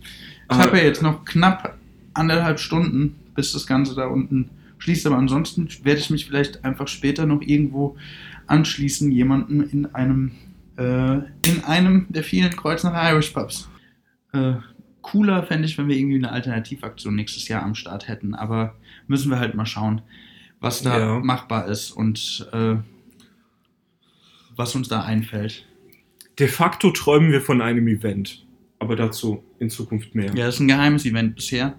[0.49, 0.59] Ah.
[0.59, 1.77] habe ja jetzt noch knapp
[2.15, 5.07] anderthalb Stunden, bis das Ganze da unten schließt.
[5.07, 7.97] Aber ansonsten werde ich mich vielleicht einfach später noch irgendwo
[8.47, 10.33] anschließen, jemanden in einem,
[10.77, 13.69] äh, in einem der vielen Kreuznacher Irish Pubs.
[14.33, 14.55] Äh,
[15.03, 18.35] cooler fände ich, wenn wir irgendwie eine Alternativaktion nächstes Jahr am Start hätten.
[18.35, 18.75] Aber
[19.07, 20.01] müssen wir halt mal schauen,
[20.61, 21.19] was da Ja.
[21.19, 22.77] machbar ist und äh,
[24.55, 25.66] was uns da einfällt.
[26.39, 28.47] De facto träumen wir von einem Event.
[28.79, 30.35] Aber dazu in Zukunft mehr.
[30.35, 31.79] Ja, das ist ein geheimes Event bisher.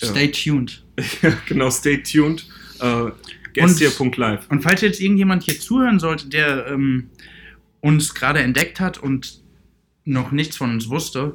[0.00, 0.08] Ja.
[0.08, 0.84] Stay tuned.
[1.22, 2.46] Ja, genau, stay tuned.
[2.80, 3.10] Äh,
[3.52, 4.46] Gestia.live.
[4.50, 7.10] Und falls jetzt irgendjemand hier zuhören sollte, der ähm,
[7.80, 9.42] uns gerade entdeckt hat und
[10.04, 11.34] noch nichts von uns wusste,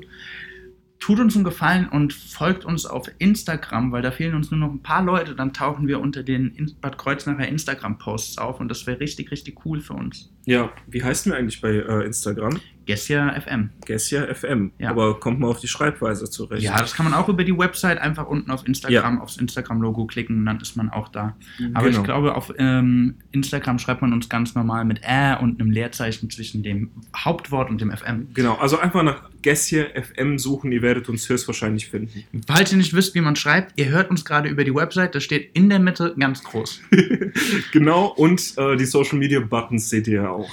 [0.99, 4.71] tut uns einen Gefallen und folgt uns auf Instagram, weil da fehlen uns nur noch
[4.71, 5.35] ein paar Leute.
[5.35, 9.81] Dann tauchen wir unter den Bad Kreuznacher Instagram-Posts auf und das wäre richtig, richtig cool
[9.81, 10.30] für uns.
[10.45, 12.59] Ja, wie heißen wir eigentlich bei äh, Instagram?
[12.85, 13.69] Gessia FM.
[13.85, 14.71] Gessia FM.
[14.79, 14.89] Ja.
[14.89, 16.63] Aber kommt mal auf die Schreibweise zurecht.
[16.63, 20.39] Ja, das kann man auch über die Website einfach unten auf Instagram, aufs Instagram-Logo klicken
[20.39, 21.35] und dann ist man auch da.
[21.73, 21.99] Aber Genau.
[21.99, 26.29] ich glaube, auf ähm, Instagram schreibt man uns ganz normal mit Ä und einem Leerzeichen
[26.29, 28.27] zwischen dem Hauptwort und dem FM.
[28.33, 32.23] Genau, also einfach nach Gessia FM suchen, ihr werdet uns höchstwahrscheinlich finden.
[32.47, 35.23] Falls ihr nicht wisst, wie man schreibt, ihr hört uns gerade über die Website, das
[35.23, 36.81] steht in der Mitte ganz groß.
[37.71, 40.49] genau, und äh, die Social Media Buttons seht ihr ja auch.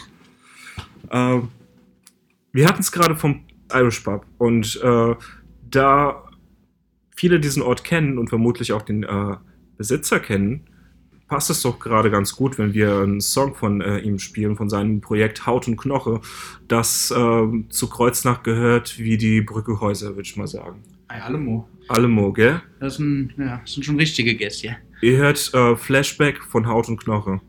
[1.10, 1.40] Äh,
[2.52, 5.14] wir hatten es gerade vom Irish Pub und äh,
[5.70, 6.24] da
[7.14, 9.36] viele diesen Ort kennen und vermutlich auch den äh,
[9.76, 10.68] Besitzer kennen,
[11.28, 14.68] passt es doch gerade ganz gut, wenn wir einen Song von äh, ihm spielen, von
[14.68, 16.20] seinem Projekt Haut und Knoche,
[16.66, 20.82] das äh, zu Kreuznach gehört wie die Brücke Häuser, würde ich mal sagen.
[21.08, 21.68] Ei, Allemo.
[21.88, 22.60] Allemo, gell?
[22.80, 24.76] Das sind, ja, das sind schon richtige Gäste.
[25.00, 27.40] Ihr hört äh, Flashback von Haut und Knoche.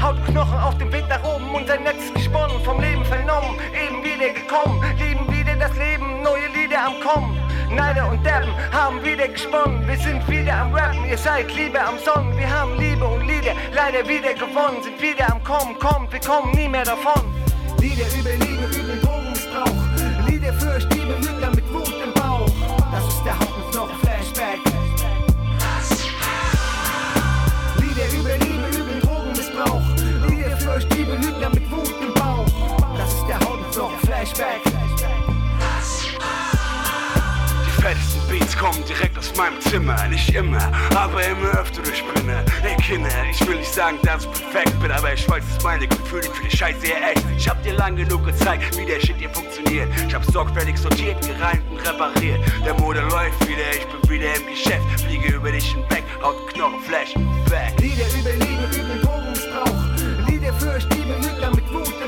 [0.00, 2.60] Haut und Knochen auf dem Weg nach oben und sein Netz gesponnen.
[2.64, 4.82] Vom Leben vernommen, eben wieder gekommen.
[4.98, 7.36] Lieben wieder das Leben, neue Lieder am Kommen.
[7.70, 9.86] Neider und Deppen haben wieder gesponnen.
[9.86, 12.36] Wir sind wieder am Rappen, ihr seid Liebe am Sonnen.
[12.38, 14.82] Wir haben Liebe und Lieder leider wieder gewonnen.
[14.82, 17.22] Sind wieder am Kommen, kommt, wir kommen nie mehr davon.
[17.80, 18.47] Lieder über Liebe,
[39.78, 40.08] Zimmer.
[40.08, 42.44] Nicht immer, aber immer öfter durchbrenne.
[42.64, 45.86] Ey Kinder, ich will nicht sagen, dass ich perfekt bin, aber ich weiß, dass meine
[45.86, 47.24] Gefühle für die Scheiße sehr echt.
[47.36, 49.88] Ich hab dir lang genug gezeigt, wie der Shit hier funktioniert.
[50.08, 52.40] Ich hab sorgfältig sortiert, gereinigt und repariert.
[52.66, 55.00] Der Mode läuft wieder, ich bin wieder im Geschäft.
[55.00, 57.14] Fliege über dich hinweg, haut Knochen, Flash,
[57.48, 57.78] back.
[57.80, 60.28] Lieder über Liebe, über den Drogenmissbrauch.
[60.28, 62.07] Lieder für Lügner mit Wut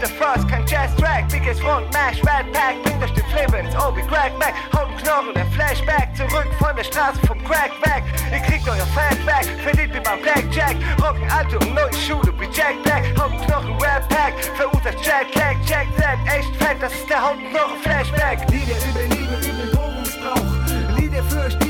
[0.00, 4.38] der Frost, kein Jazz-Track, dickes Rund, Mash, Red Pack, bringt euch den Flippins, Obi, Crack,
[4.38, 8.86] Back, haut Knochen, der Flashback, zurück von der Straße vom Crack weg, ihr kriegt euer
[8.94, 13.32] Fat back, verdient wie beim Blackjack, rocken alte und neue Schule wie Jack Black, haut
[13.46, 18.38] Knochen, Rap Pack, verursacht Jetlag, Jack that, echt fett, das ist der Haut Knochen Flashback,
[18.50, 21.67] Lieder über Liebe, über Drogenmissbrauch, Lieder für Stiebe,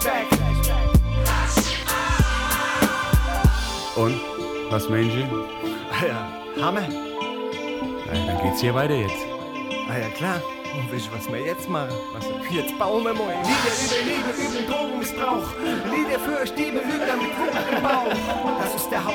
[0.00, 0.26] Flashback.
[3.96, 4.20] Und?
[4.70, 5.24] Was meinen Sie?
[5.92, 6.82] Ah ja, Hammer.
[8.06, 9.14] Na, dann geht's hier weiter jetzt.
[9.88, 10.40] Ah ja, klar.
[10.74, 11.94] Und wisst ihr, was wir jetzt machen?
[12.12, 13.34] Was jetzt bauen wir mal.
[13.44, 15.48] Lieder über Liebe, über Drogenmissbrauch.
[15.92, 18.60] Lieder für Liebe, Lügner mit Wut im Bauch.
[18.60, 19.14] Das ist der Haut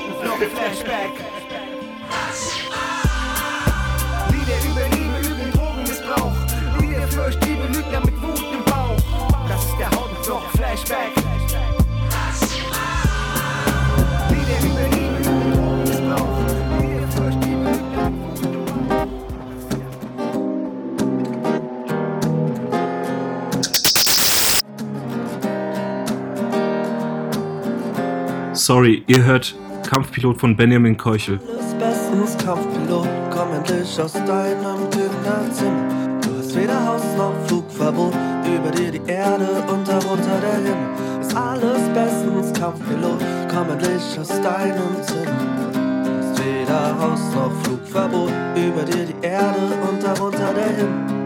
[28.69, 31.39] Sorry, ihr hört Kampfpilot von Benjamin Keuchel.
[31.79, 36.19] Bestens, Kampfpilot, komm endlich aus deinem Kinderzimmer.
[36.21, 38.13] Du hast weder Haus noch Flugverbot,
[38.45, 41.19] über dir die Erde und darunter der Himmel.
[41.19, 43.19] Ist alles bestens, Kampfpilot,
[43.51, 45.71] komm endlich aus deinem Zimmer.
[45.73, 49.57] Du hast weder Haus noch Flugverbot, über dir die Erde
[49.89, 51.19] und darunter der Himmel.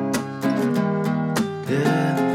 [1.69, 2.32] Yeah.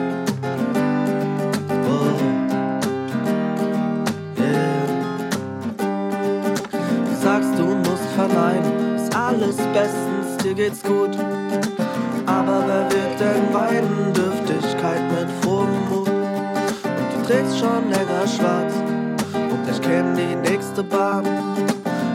[9.73, 11.17] Bestens, dir geht's gut.
[12.27, 14.13] Aber wer wird denn weinen?
[14.13, 16.09] Dürftigkeit mit frohem Mut.
[16.09, 18.75] Und du trägst schon länger schwarz
[19.35, 21.25] und ich kenn die nächste Bahn.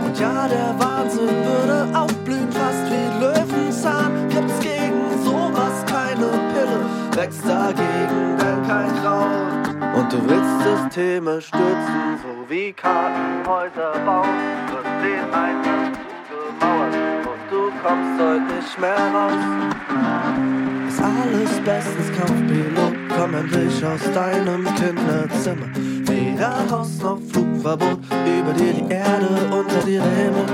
[0.06, 4.30] Und ja, der Wahnsinn würde aufblühen, fast wie Löwenzahn.
[4.30, 6.86] Gibt's gegen sowas keine Pille,
[7.16, 9.98] wächst dagegen denn kein Kraut.
[9.98, 14.28] Und du willst Systeme stürzen, so wie Kartenhäuser bauen.
[14.68, 15.94] Hast den und
[16.30, 17.13] du
[17.84, 19.34] kommst heute nicht mehr raus.
[20.88, 25.68] Ist alles bestens Kampfpilot, komm endlich aus deinem Kinderzimmer.
[26.06, 30.46] Weder Haus noch Flugverbot, über dir die Erde, unter dir der Himmel.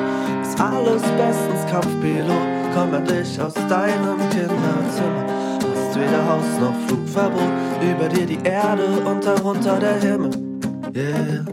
[0.42, 5.26] Ist alles bestens Kampfpilot, komm endlich aus deinem Kinderzimmer.
[5.60, 10.32] Hast weder Haus noch Flugverbot, über dir die Erde und darunter der Himmel.
[10.96, 11.46] Yeah.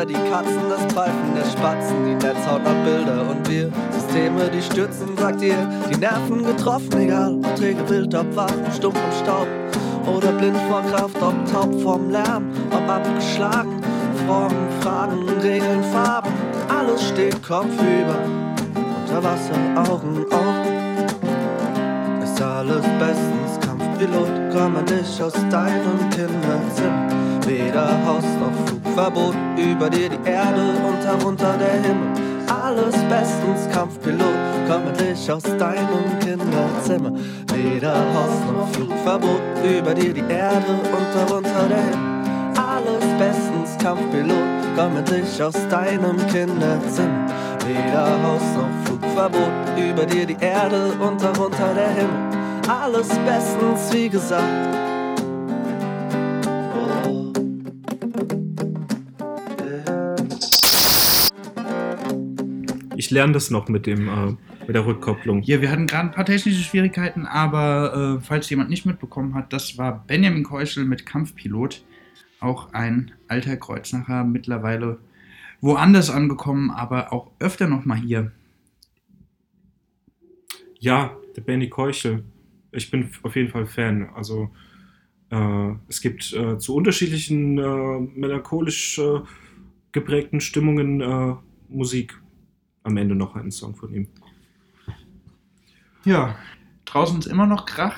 [0.00, 3.70] Die Dächer, die Katzen, das Pfeifen der Spatzen, die Netzhaut nach Bilder und wir.
[3.90, 8.96] Systeme, die stürzen, sagt ihr, die Nerven getroffen, egal ob träge Wild, ob wach, stumpf
[8.96, 9.46] im Staub.
[10.06, 13.82] Oder blind vor Kraft, ob taub vom Lärm, ob abgeschlagen.
[14.26, 16.30] Formen, Fragen, Regeln, Farben,
[16.68, 18.18] alles steht kopfüber.
[19.04, 22.24] Unter Wasser, Augen auf.
[22.24, 27.08] Ist alles bestens, Kampfpilot, komm nicht aus deinem Kinderzimmer.
[27.46, 28.24] Weder Haus
[28.90, 32.08] Flugverbot, über dir die Erde und darunter der Himmel.
[32.48, 34.20] Alles bestens, Kampfpilot,
[34.66, 37.12] komm nicht aus deinem Kinderzimmer.
[37.54, 42.52] Weder Haus noch Flugverbot, über dir die Erde und darunter der Himmel.
[42.56, 44.36] Alles bestens, Kampfpilot,
[44.76, 47.26] komm nicht aus deinem Kinderzimmer.
[47.66, 52.40] Weder Haus noch Flugverbot, über dir die Erde und darunter der Himmel.
[52.68, 54.69] Alles bestens, wie gesagt.
[63.10, 64.36] Ich lerne das noch mit dem äh,
[64.68, 65.42] mit der Rückkopplung.
[65.42, 69.52] Ja, wir hatten gerade ein paar technische Schwierigkeiten, aber äh, falls jemand nicht mitbekommen hat,
[69.52, 71.84] das war Benjamin Keuschel mit Kampfpilot.
[72.38, 75.00] Auch ein alter Kreuznacher, mittlerweile
[75.60, 78.30] woanders angekommen, aber auch öfter noch mal hier.
[80.78, 82.22] Ja, der Benny Keuchel.
[82.70, 84.08] Ich bin auf jeden Fall Fan.
[84.14, 84.50] Also
[85.32, 89.18] äh, es gibt äh, zu unterschiedlichen äh, melancholisch äh,
[89.90, 91.34] geprägten Stimmungen äh,
[91.68, 92.16] Musik.
[92.82, 94.08] Am Ende noch einen Song von ihm.
[96.04, 96.36] Ja,
[96.84, 97.96] draußen ist immer noch Krach.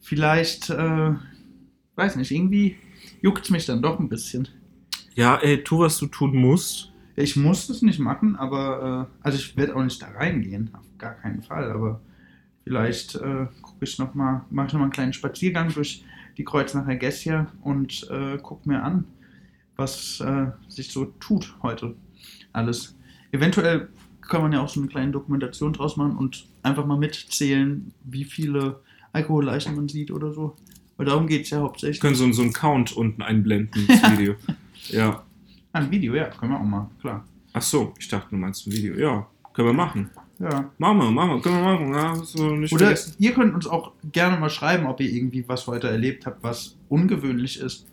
[0.00, 1.14] Vielleicht, äh,
[1.96, 2.76] weiß nicht, irgendwie
[3.20, 4.48] juckt es mich dann doch ein bisschen.
[5.14, 6.92] Ja, ey, tu, was du tun musst.
[7.14, 10.86] Ich muss das nicht machen, aber, äh, also ich werde auch nicht da reingehen, auf
[10.98, 12.00] gar keinen Fall, aber
[12.66, 16.04] Vielleicht äh, gucke ich noch mal, mache ich noch mal einen kleinen Spaziergang durch
[16.36, 19.04] die Kreuznacher Gässchen und äh, gucke mir an,
[19.76, 21.94] was äh, sich so tut heute
[22.52, 22.95] alles.
[23.36, 23.88] Eventuell
[24.22, 28.24] kann man ja auch so eine kleine Dokumentation draus machen und einfach mal mitzählen, wie
[28.24, 28.80] viele
[29.12, 30.56] Alkoholleichen man sieht oder so.
[30.96, 32.00] Weil darum geht es ja hauptsächlich.
[32.00, 34.34] Können so, so einen Count unten einblenden ins Video.
[34.88, 35.22] ja.
[35.72, 37.24] Ein Video, ja, können wir auch mal, klar.
[37.52, 38.94] Ach so, ich dachte, du meinst ein Video.
[38.96, 40.10] Ja, können wir machen.
[40.38, 40.70] Ja.
[40.78, 41.94] Machen wir, machen wir, können wir machen.
[41.94, 43.14] Ja, so nicht Oder vergessen.
[43.18, 46.76] ihr könnt uns auch gerne mal schreiben, ob ihr irgendwie was heute erlebt habt, was
[46.88, 47.86] ungewöhnlich ist.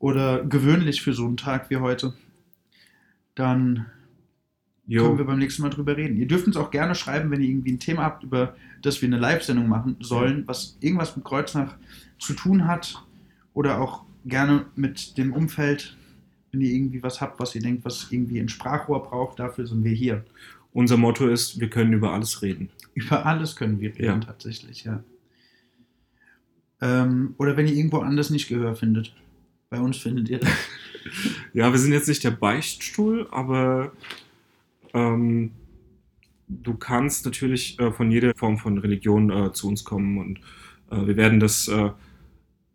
[0.00, 2.14] Oder gewöhnlich für so einen Tag wie heute.
[3.34, 3.86] Dann
[4.88, 5.04] Jo.
[5.04, 6.16] können wir beim nächsten Mal drüber reden.
[6.16, 9.06] Ihr dürft uns auch gerne schreiben, wenn ihr irgendwie ein Thema habt, über das wir
[9.08, 11.76] eine Live-Sendung machen sollen, was irgendwas mit Kreuznach
[12.18, 13.04] zu tun hat.
[13.54, 15.96] Oder auch gerne mit dem Umfeld,
[16.52, 19.38] wenn ihr irgendwie was habt, was ihr denkt, was irgendwie ein Sprachrohr braucht.
[19.38, 20.24] Dafür sind wir hier.
[20.72, 22.70] Unser Motto ist, wir können über alles reden.
[22.94, 24.18] Über alles können wir reden, Ja.
[24.18, 25.02] tatsächlich, ja.
[26.80, 29.14] Ähm, oder wenn ihr irgendwo anders nicht Gehör findet.
[29.70, 30.50] Bei uns findet ihr das.
[31.54, 33.92] Ja, wir sind jetzt nicht der Beichtstuhl, aber
[34.94, 35.52] ähm,
[36.48, 40.40] du kannst natürlich äh, von jeder Form von Religion äh, zu uns kommen und
[40.90, 41.90] äh, wir werden das äh,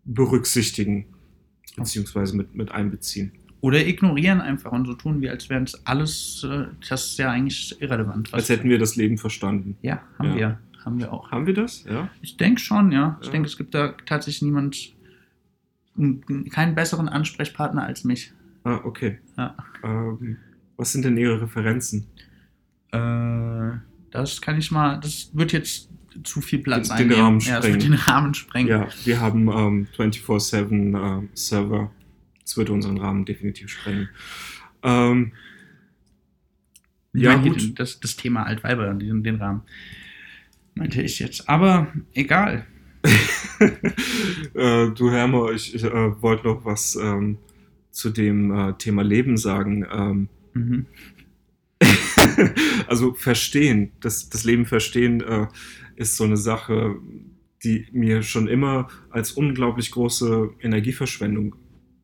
[0.05, 1.05] berücksichtigen,
[1.75, 3.31] beziehungsweise mit, mit einbeziehen.
[3.61, 7.31] Oder ignorieren einfach und so tun wir, als wären es alles, äh, das ist ja
[7.31, 8.33] eigentlich irrelevant.
[8.33, 9.77] Als hätten wir das Leben verstanden.
[9.81, 10.35] Ja, haben Ja.
[10.35, 10.59] wir.
[10.83, 11.31] Haben wir auch.
[11.31, 11.85] Haben wir das?
[11.85, 12.09] Ja.
[12.21, 13.17] Ich denke schon, ja.
[13.21, 13.31] Ich Ja.
[13.31, 14.93] denke, es gibt da tatsächlich niemand,
[16.51, 18.33] keinen besseren Ansprechpartner als mich.
[18.65, 19.19] Ah, okay.
[19.37, 19.55] Ja.
[19.83, 20.37] Ähm,
[20.77, 22.07] was sind denn Ihre Referenzen?
[22.91, 23.77] Äh,
[24.11, 25.89] das kann ich mal, das wird jetzt
[26.23, 27.23] zu viel Platz Den- den einnehmen.
[27.23, 27.97] Rahmen ja, das wird sprengen.
[27.97, 28.69] den Rahmen sprengen.
[28.69, 31.91] Ja, wir haben ähm, 24-7 äh, Server.
[32.43, 34.09] Das würde unseren Rahmen definitiv sprengen.
[34.83, 35.31] Ähm,
[37.13, 37.79] ja, gut.
[37.79, 39.61] Das, das Thema Altweiber, den, den Rahmen.
[40.75, 41.47] Meinte ich jetzt.
[41.47, 42.65] Aber egal.
[44.53, 47.37] äh, du Hermer, ich, ich äh, wollte noch was ähm,
[47.91, 49.85] zu dem äh, Thema Leben sagen.
[49.91, 50.85] Ähm, Mhm.
[52.87, 55.47] also verstehen, das, das Leben verstehen äh,
[55.95, 56.95] ist so eine Sache,
[57.63, 61.55] die mir schon immer als unglaublich große Energieverschwendung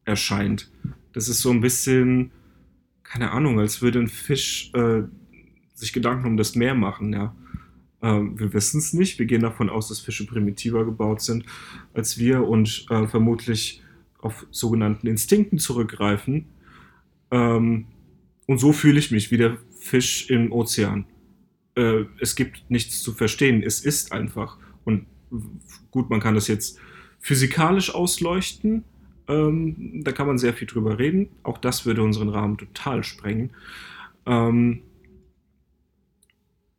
[0.05, 0.71] erscheint.
[1.13, 2.31] Das ist so ein bisschen,
[3.03, 5.03] keine Ahnung, als würde ein Fisch äh,
[5.73, 7.35] sich Gedanken um das Meer machen, ja.
[8.01, 9.19] Ähm, wir wissen es nicht.
[9.19, 11.45] Wir gehen davon aus, dass Fische primitiver gebaut sind
[11.93, 13.81] als wir und äh, vermutlich
[14.19, 16.45] auf sogenannten Instinkten zurückgreifen.
[17.31, 17.87] Ähm,
[18.49, 21.05] und so fühle ich mich wie der Fisch im Ozean.
[21.75, 23.61] Äh, es gibt nichts zu verstehen.
[23.61, 24.57] Es ist einfach.
[24.85, 25.05] Und
[25.91, 26.79] gut, man kann das jetzt
[27.19, 28.85] physikalisch ausleuchten.
[29.27, 31.29] Ähm, da kann man sehr viel drüber reden.
[31.43, 33.51] Auch das würde unseren Rahmen total sprengen.
[34.25, 34.81] Ähm,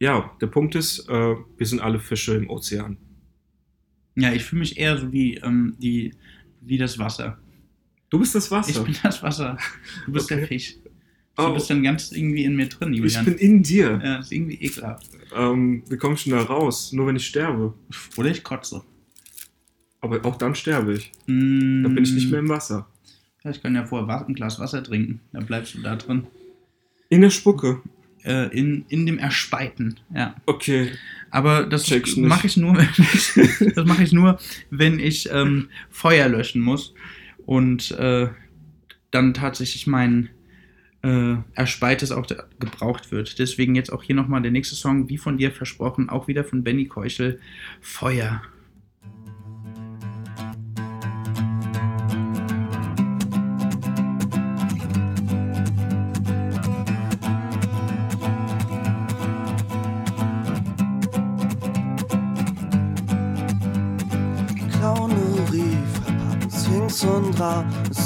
[0.01, 2.97] ja, der Punkt ist, äh, wir sind alle Fische im Ozean.
[4.17, 6.15] Ja, ich fühle mich eher so wie, ähm, die,
[6.63, 7.39] wie das Wasser.
[8.09, 8.71] Du bist das Wasser.
[8.71, 9.57] Ich bin das Wasser.
[10.07, 10.47] Du bist der Okay.
[10.49, 10.80] Fisch.
[11.41, 11.55] Du Oh.
[11.55, 13.25] bist dann ganz irgendwie in mir drin, Ich Julian.
[13.25, 14.01] bin in dir.
[14.03, 15.07] ja, ist irgendwie ekelhaft.
[15.37, 16.93] Ähm, wie kommst du da raus?
[16.93, 17.75] Nur wenn ich sterbe.
[18.17, 18.83] Oder ich kotze.
[20.01, 21.13] Aber auch dann sterbe ich.
[21.27, 22.89] Mm, Dann bin ich nicht mehr im Wasser.
[23.45, 25.21] Ja, ich kann ja vorher ein Glas Wasser trinken.
[25.33, 26.27] Dann bleibst du da drin.
[27.09, 27.81] In der Spucke.
[28.23, 30.35] Äh, in, in dem Erspeiten, ja.
[30.45, 30.91] Okay.
[31.31, 34.39] Aber das ich mache ich nur, wenn ich, das mache ich nur,
[34.71, 36.93] wenn ich ähm, Feuer löschen muss
[37.47, 38.29] und äh,
[39.11, 40.29] dann tatsächlich mein
[41.03, 42.27] äh, Erspeites auch
[42.59, 43.39] gebraucht wird.
[43.39, 46.63] Deswegen jetzt auch hier nochmal der nächste Song, wie von dir versprochen, auch wieder von
[46.63, 47.41] Benny Keuchel,
[47.81, 48.43] Feuer.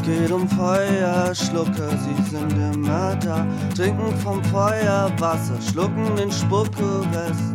[0.04, 3.46] Geht um Feuerschlucker, sie sind immer da.
[3.74, 7.54] Trinken vom Feuerwasser, schlucken den Spuckerest.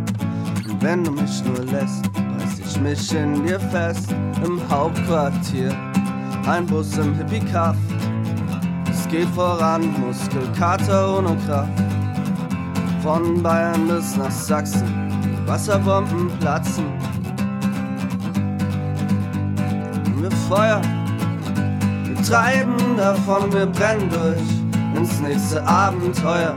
[0.68, 4.12] Und wenn du mich nur lässt, beiß ich mich in dir fest.
[4.44, 5.76] Im Hauptquartier,
[6.48, 7.78] ein Bus im Hippie-Kaff.
[8.90, 11.72] Es geht voran, Muskelkater ohne Kraft.
[13.04, 14.88] Von Bayern bis nach Sachsen,
[15.46, 16.86] Wasserbomben platzen.
[20.22, 20.99] wir Feuer.
[22.30, 24.38] Treiben davon, wir brennen durch
[24.96, 26.54] ins nächste Abenteuer.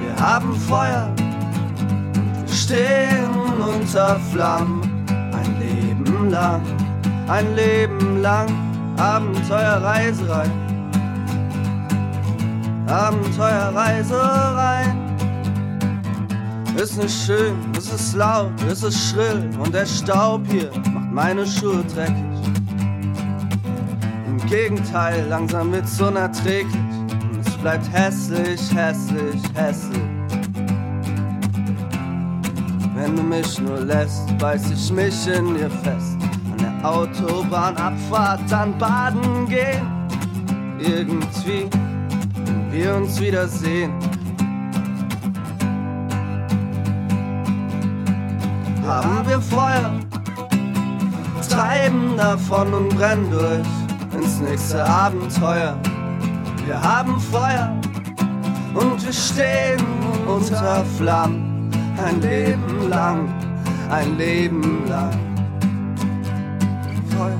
[0.00, 1.08] Wir haben Feuer,
[2.44, 3.30] wir stehen
[3.60, 4.82] unter Flammen.
[5.08, 6.62] Ein Leben lang,
[7.28, 8.48] ein Leben lang,
[8.96, 10.50] Abenteuerreiserei.
[12.88, 14.96] Abenteuerreiserei.
[16.74, 21.46] Ist nicht schön, es ist laut, es ist schrill und der Staub hier macht meine
[21.46, 22.31] Schuhe dreckig.
[24.52, 30.02] Gegenteil, langsam wird's unerträglich und es bleibt hässlich, hässlich, hässlich.
[32.94, 36.18] Wenn du mich nur lässt, beiß ich mich in dir fest.
[36.52, 39.86] An der Autobahnabfahrt dann baden gehen.
[40.78, 41.66] Irgendwie,
[42.44, 43.94] wenn wir uns wiedersehen.
[48.86, 49.98] Haben wir Feuer,
[51.48, 53.81] treiben davon und brennen durch
[54.42, 55.78] nächste Abenteuer.
[56.66, 57.74] Wir haben Feuer
[58.74, 59.84] und wir stehen
[60.26, 61.70] unter Flammen
[62.04, 63.28] ein Leben lang,
[63.90, 65.12] ein Leben lang.
[67.16, 67.38] Feuer,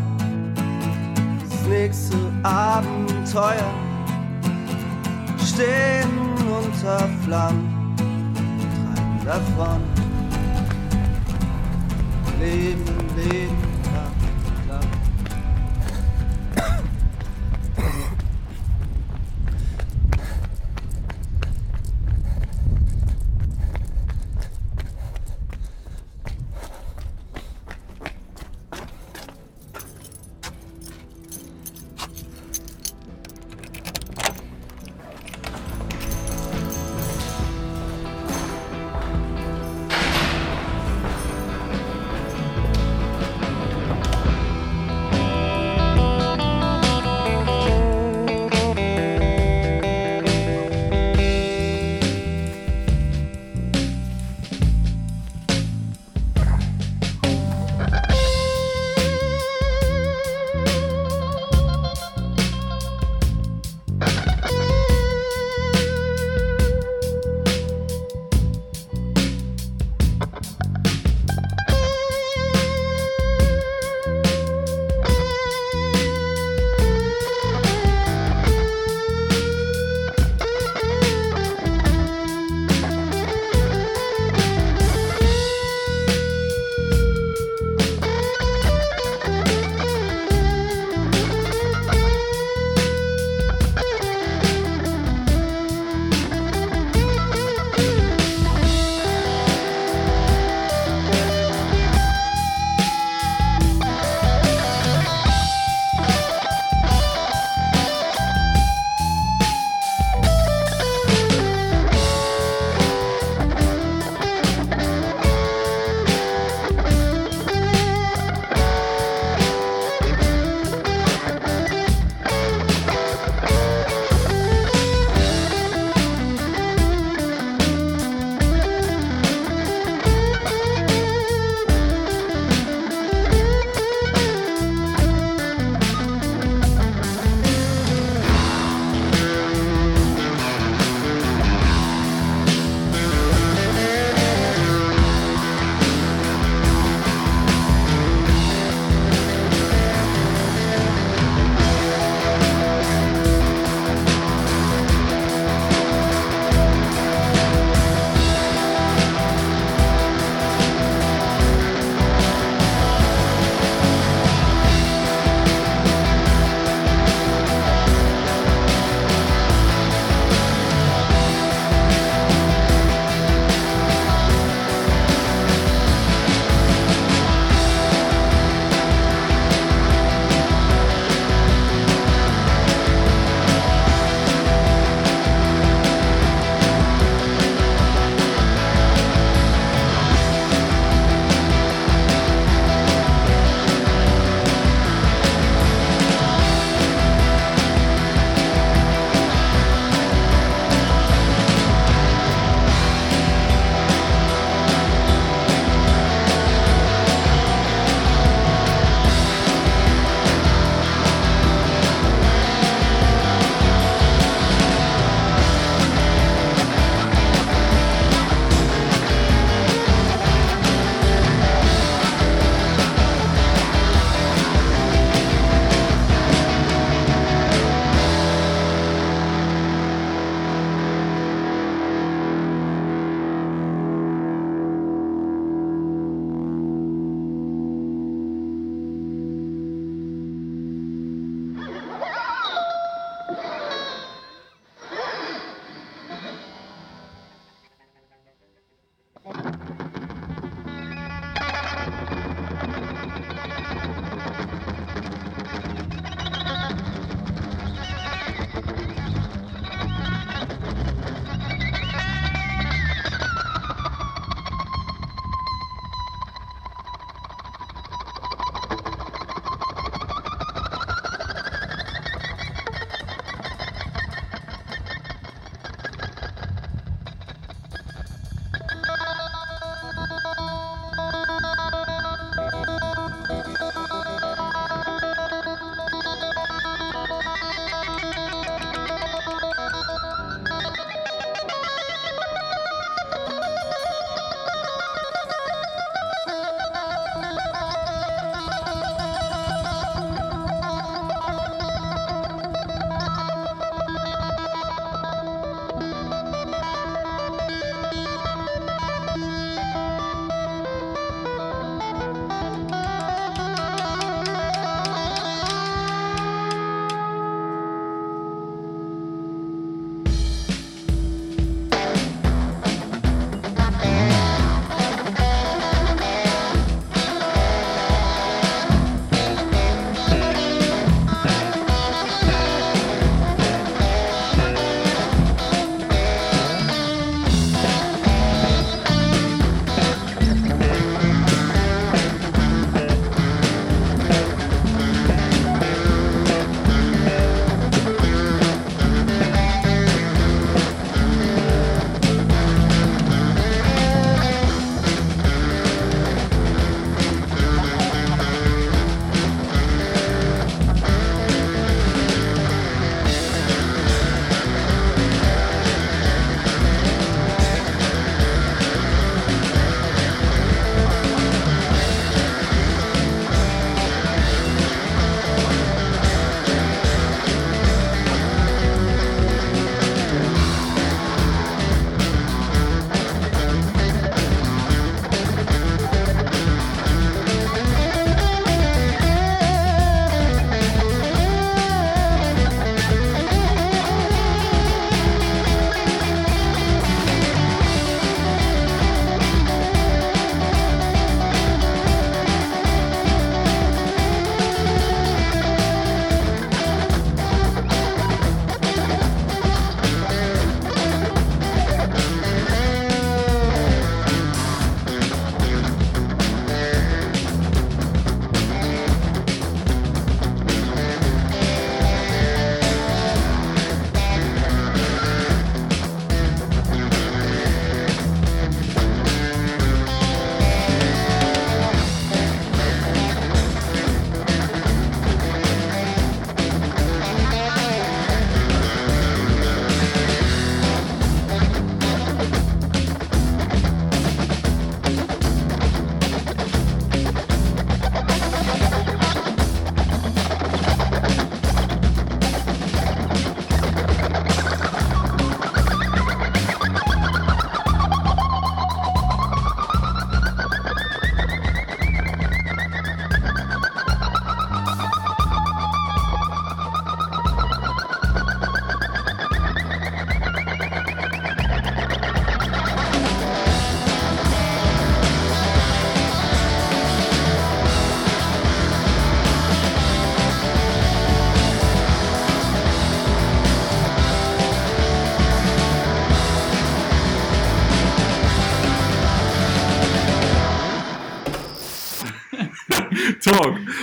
[1.48, 3.72] das nächste Abenteuer,
[5.44, 6.10] stehen
[6.46, 7.94] unter Flammen,
[8.76, 9.80] treiben davon.
[12.40, 12.84] Leben,
[13.16, 13.71] Leben,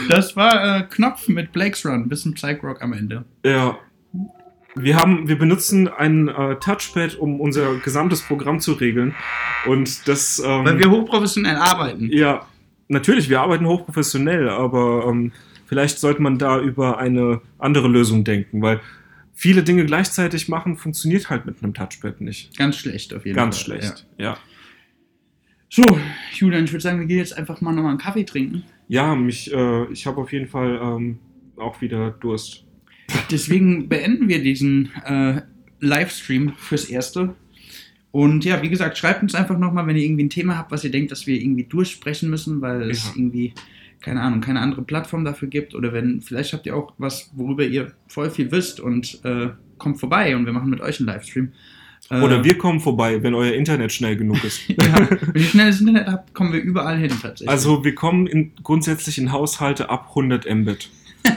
[0.10, 3.26] Das war äh, Knopf mit Blake's Run, bisschen Psych Rock am Ende.
[3.46, 3.78] Ja.
[4.76, 9.14] Wir, haben, wir benutzen ein äh, Touchpad, um unser gesamtes Programm zu regeln.
[9.68, 10.40] Und das.
[10.40, 12.10] Ähm, Weil wir hochprofessionell arbeiten.
[12.12, 12.48] Ja,
[12.88, 15.32] natürlich, wir arbeiten hochprofessionell, aber ähm,
[15.68, 18.80] vielleicht sollte man da über eine andere Lösung denken, weil
[19.34, 22.58] viele Dinge gleichzeitig machen funktioniert halt mit einem Touchpad nicht.
[22.58, 23.80] Ganz schlecht auf jeden Ganz Fall.
[23.80, 24.38] schlecht, ja.
[25.70, 25.86] So,
[26.34, 28.64] Julian, ich würde sagen, wir gehen jetzt einfach mal nochmal einen Kaffee trinken.
[28.90, 31.20] Ja, mich, äh, ich habe auf jeden Fall ähm,
[31.58, 32.66] auch wieder Durst.
[33.32, 35.42] Deswegen beenden wir diesen äh,
[35.80, 37.36] Livestream fürs Erste.
[38.12, 40.84] Und ja, wie gesagt, schreibt uns einfach nochmal, wenn ihr irgendwie ein Thema habt, was
[40.84, 43.12] ihr denkt, dass wir irgendwie durchsprechen müssen, weil es Ja.
[43.16, 43.54] irgendwie,
[44.02, 45.76] keine Ahnung, keine andere Plattform dafür gibt.
[45.76, 50.00] Oder wenn, vielleicht habt ihr auch was, worüber ihr voll viel wisst und äh, kommt
[50.00, 51.52] vorbei und wir machen mit euch einen Livestream.
[52.10, 54.62] Äh, Oder wir kommen vorbei, wenn euer Internet schnell genug ist.
[54.68, 54.78] ja,
[55.34, 57.50] wenn ihr schnelles Internet habt, kommen wir überall hin tatsächlich.
[57.50, 60.90] Also wir kommen in, grundsätzlich in Haushalte ab 100 Mbit.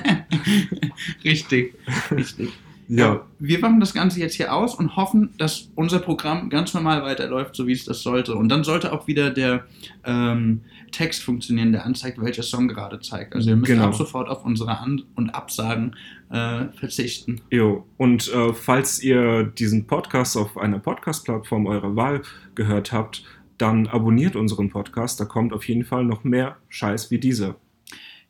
[1.24, 1.74] richtig,
[2.10, 2.50] richtig.
[2.88, 3.22] Ja.
[3.38, 7.56] Wir machen das Ganze jetzt hier aus und hoffen, dass unser Programm ganz normal weiterläuft,
[7.56, 8.34] so wie es das sollte.
[8.34, 9.64] Und dann sollte auch wieder der
[10.04, 10.60] ähm,
[10.92, 13.34] Text funktionieren, der anzeigt, welcher Song gerade zeigt.
[13.34, 13.84] Also ihr müsst Genau.
[13.86, 15.96] ab sofort auf unsere An- und Absagen
[16.30, 17.40] äh, verzichten.
[17.50, 22.22] Jo, und äh, falls ihr diesen Podcast auf einer Podcast-Plattform eurer Wahl
[22.54, 23.24] gehört habt,
[23.58, 25.18] dann abonniert unseren Podcast.
[25.20, 27.56] Da kommt auf jeden Fall noch mehr Scheiß wie dieser.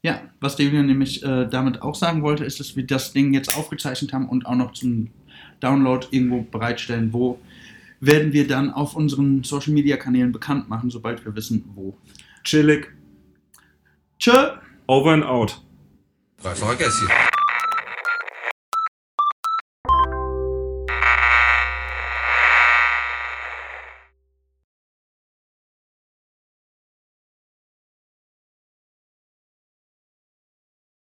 [0.02, 3.32] Ja, was der Julian nämlich äh, damit auch sagen wollte, ist, dass wir das Ding
[3.34, 5.08] jetzt aufgezeichnet haben und auch noch zum
[5.60, 7.12] Download irgendwo bereitstellen.
[7.12, 7.38] Wo
[8.00, 11.96] werden wir dann auf unseren Social Media Kanälen bekannt machen, sobald wir wissen, wo.
[12.44, 12.92] Chillig.
[14.18, 14.58] Tschö!
[14.86, 15.60] Over and out.
[16.42, 17.31] Dreifacher Gässchen.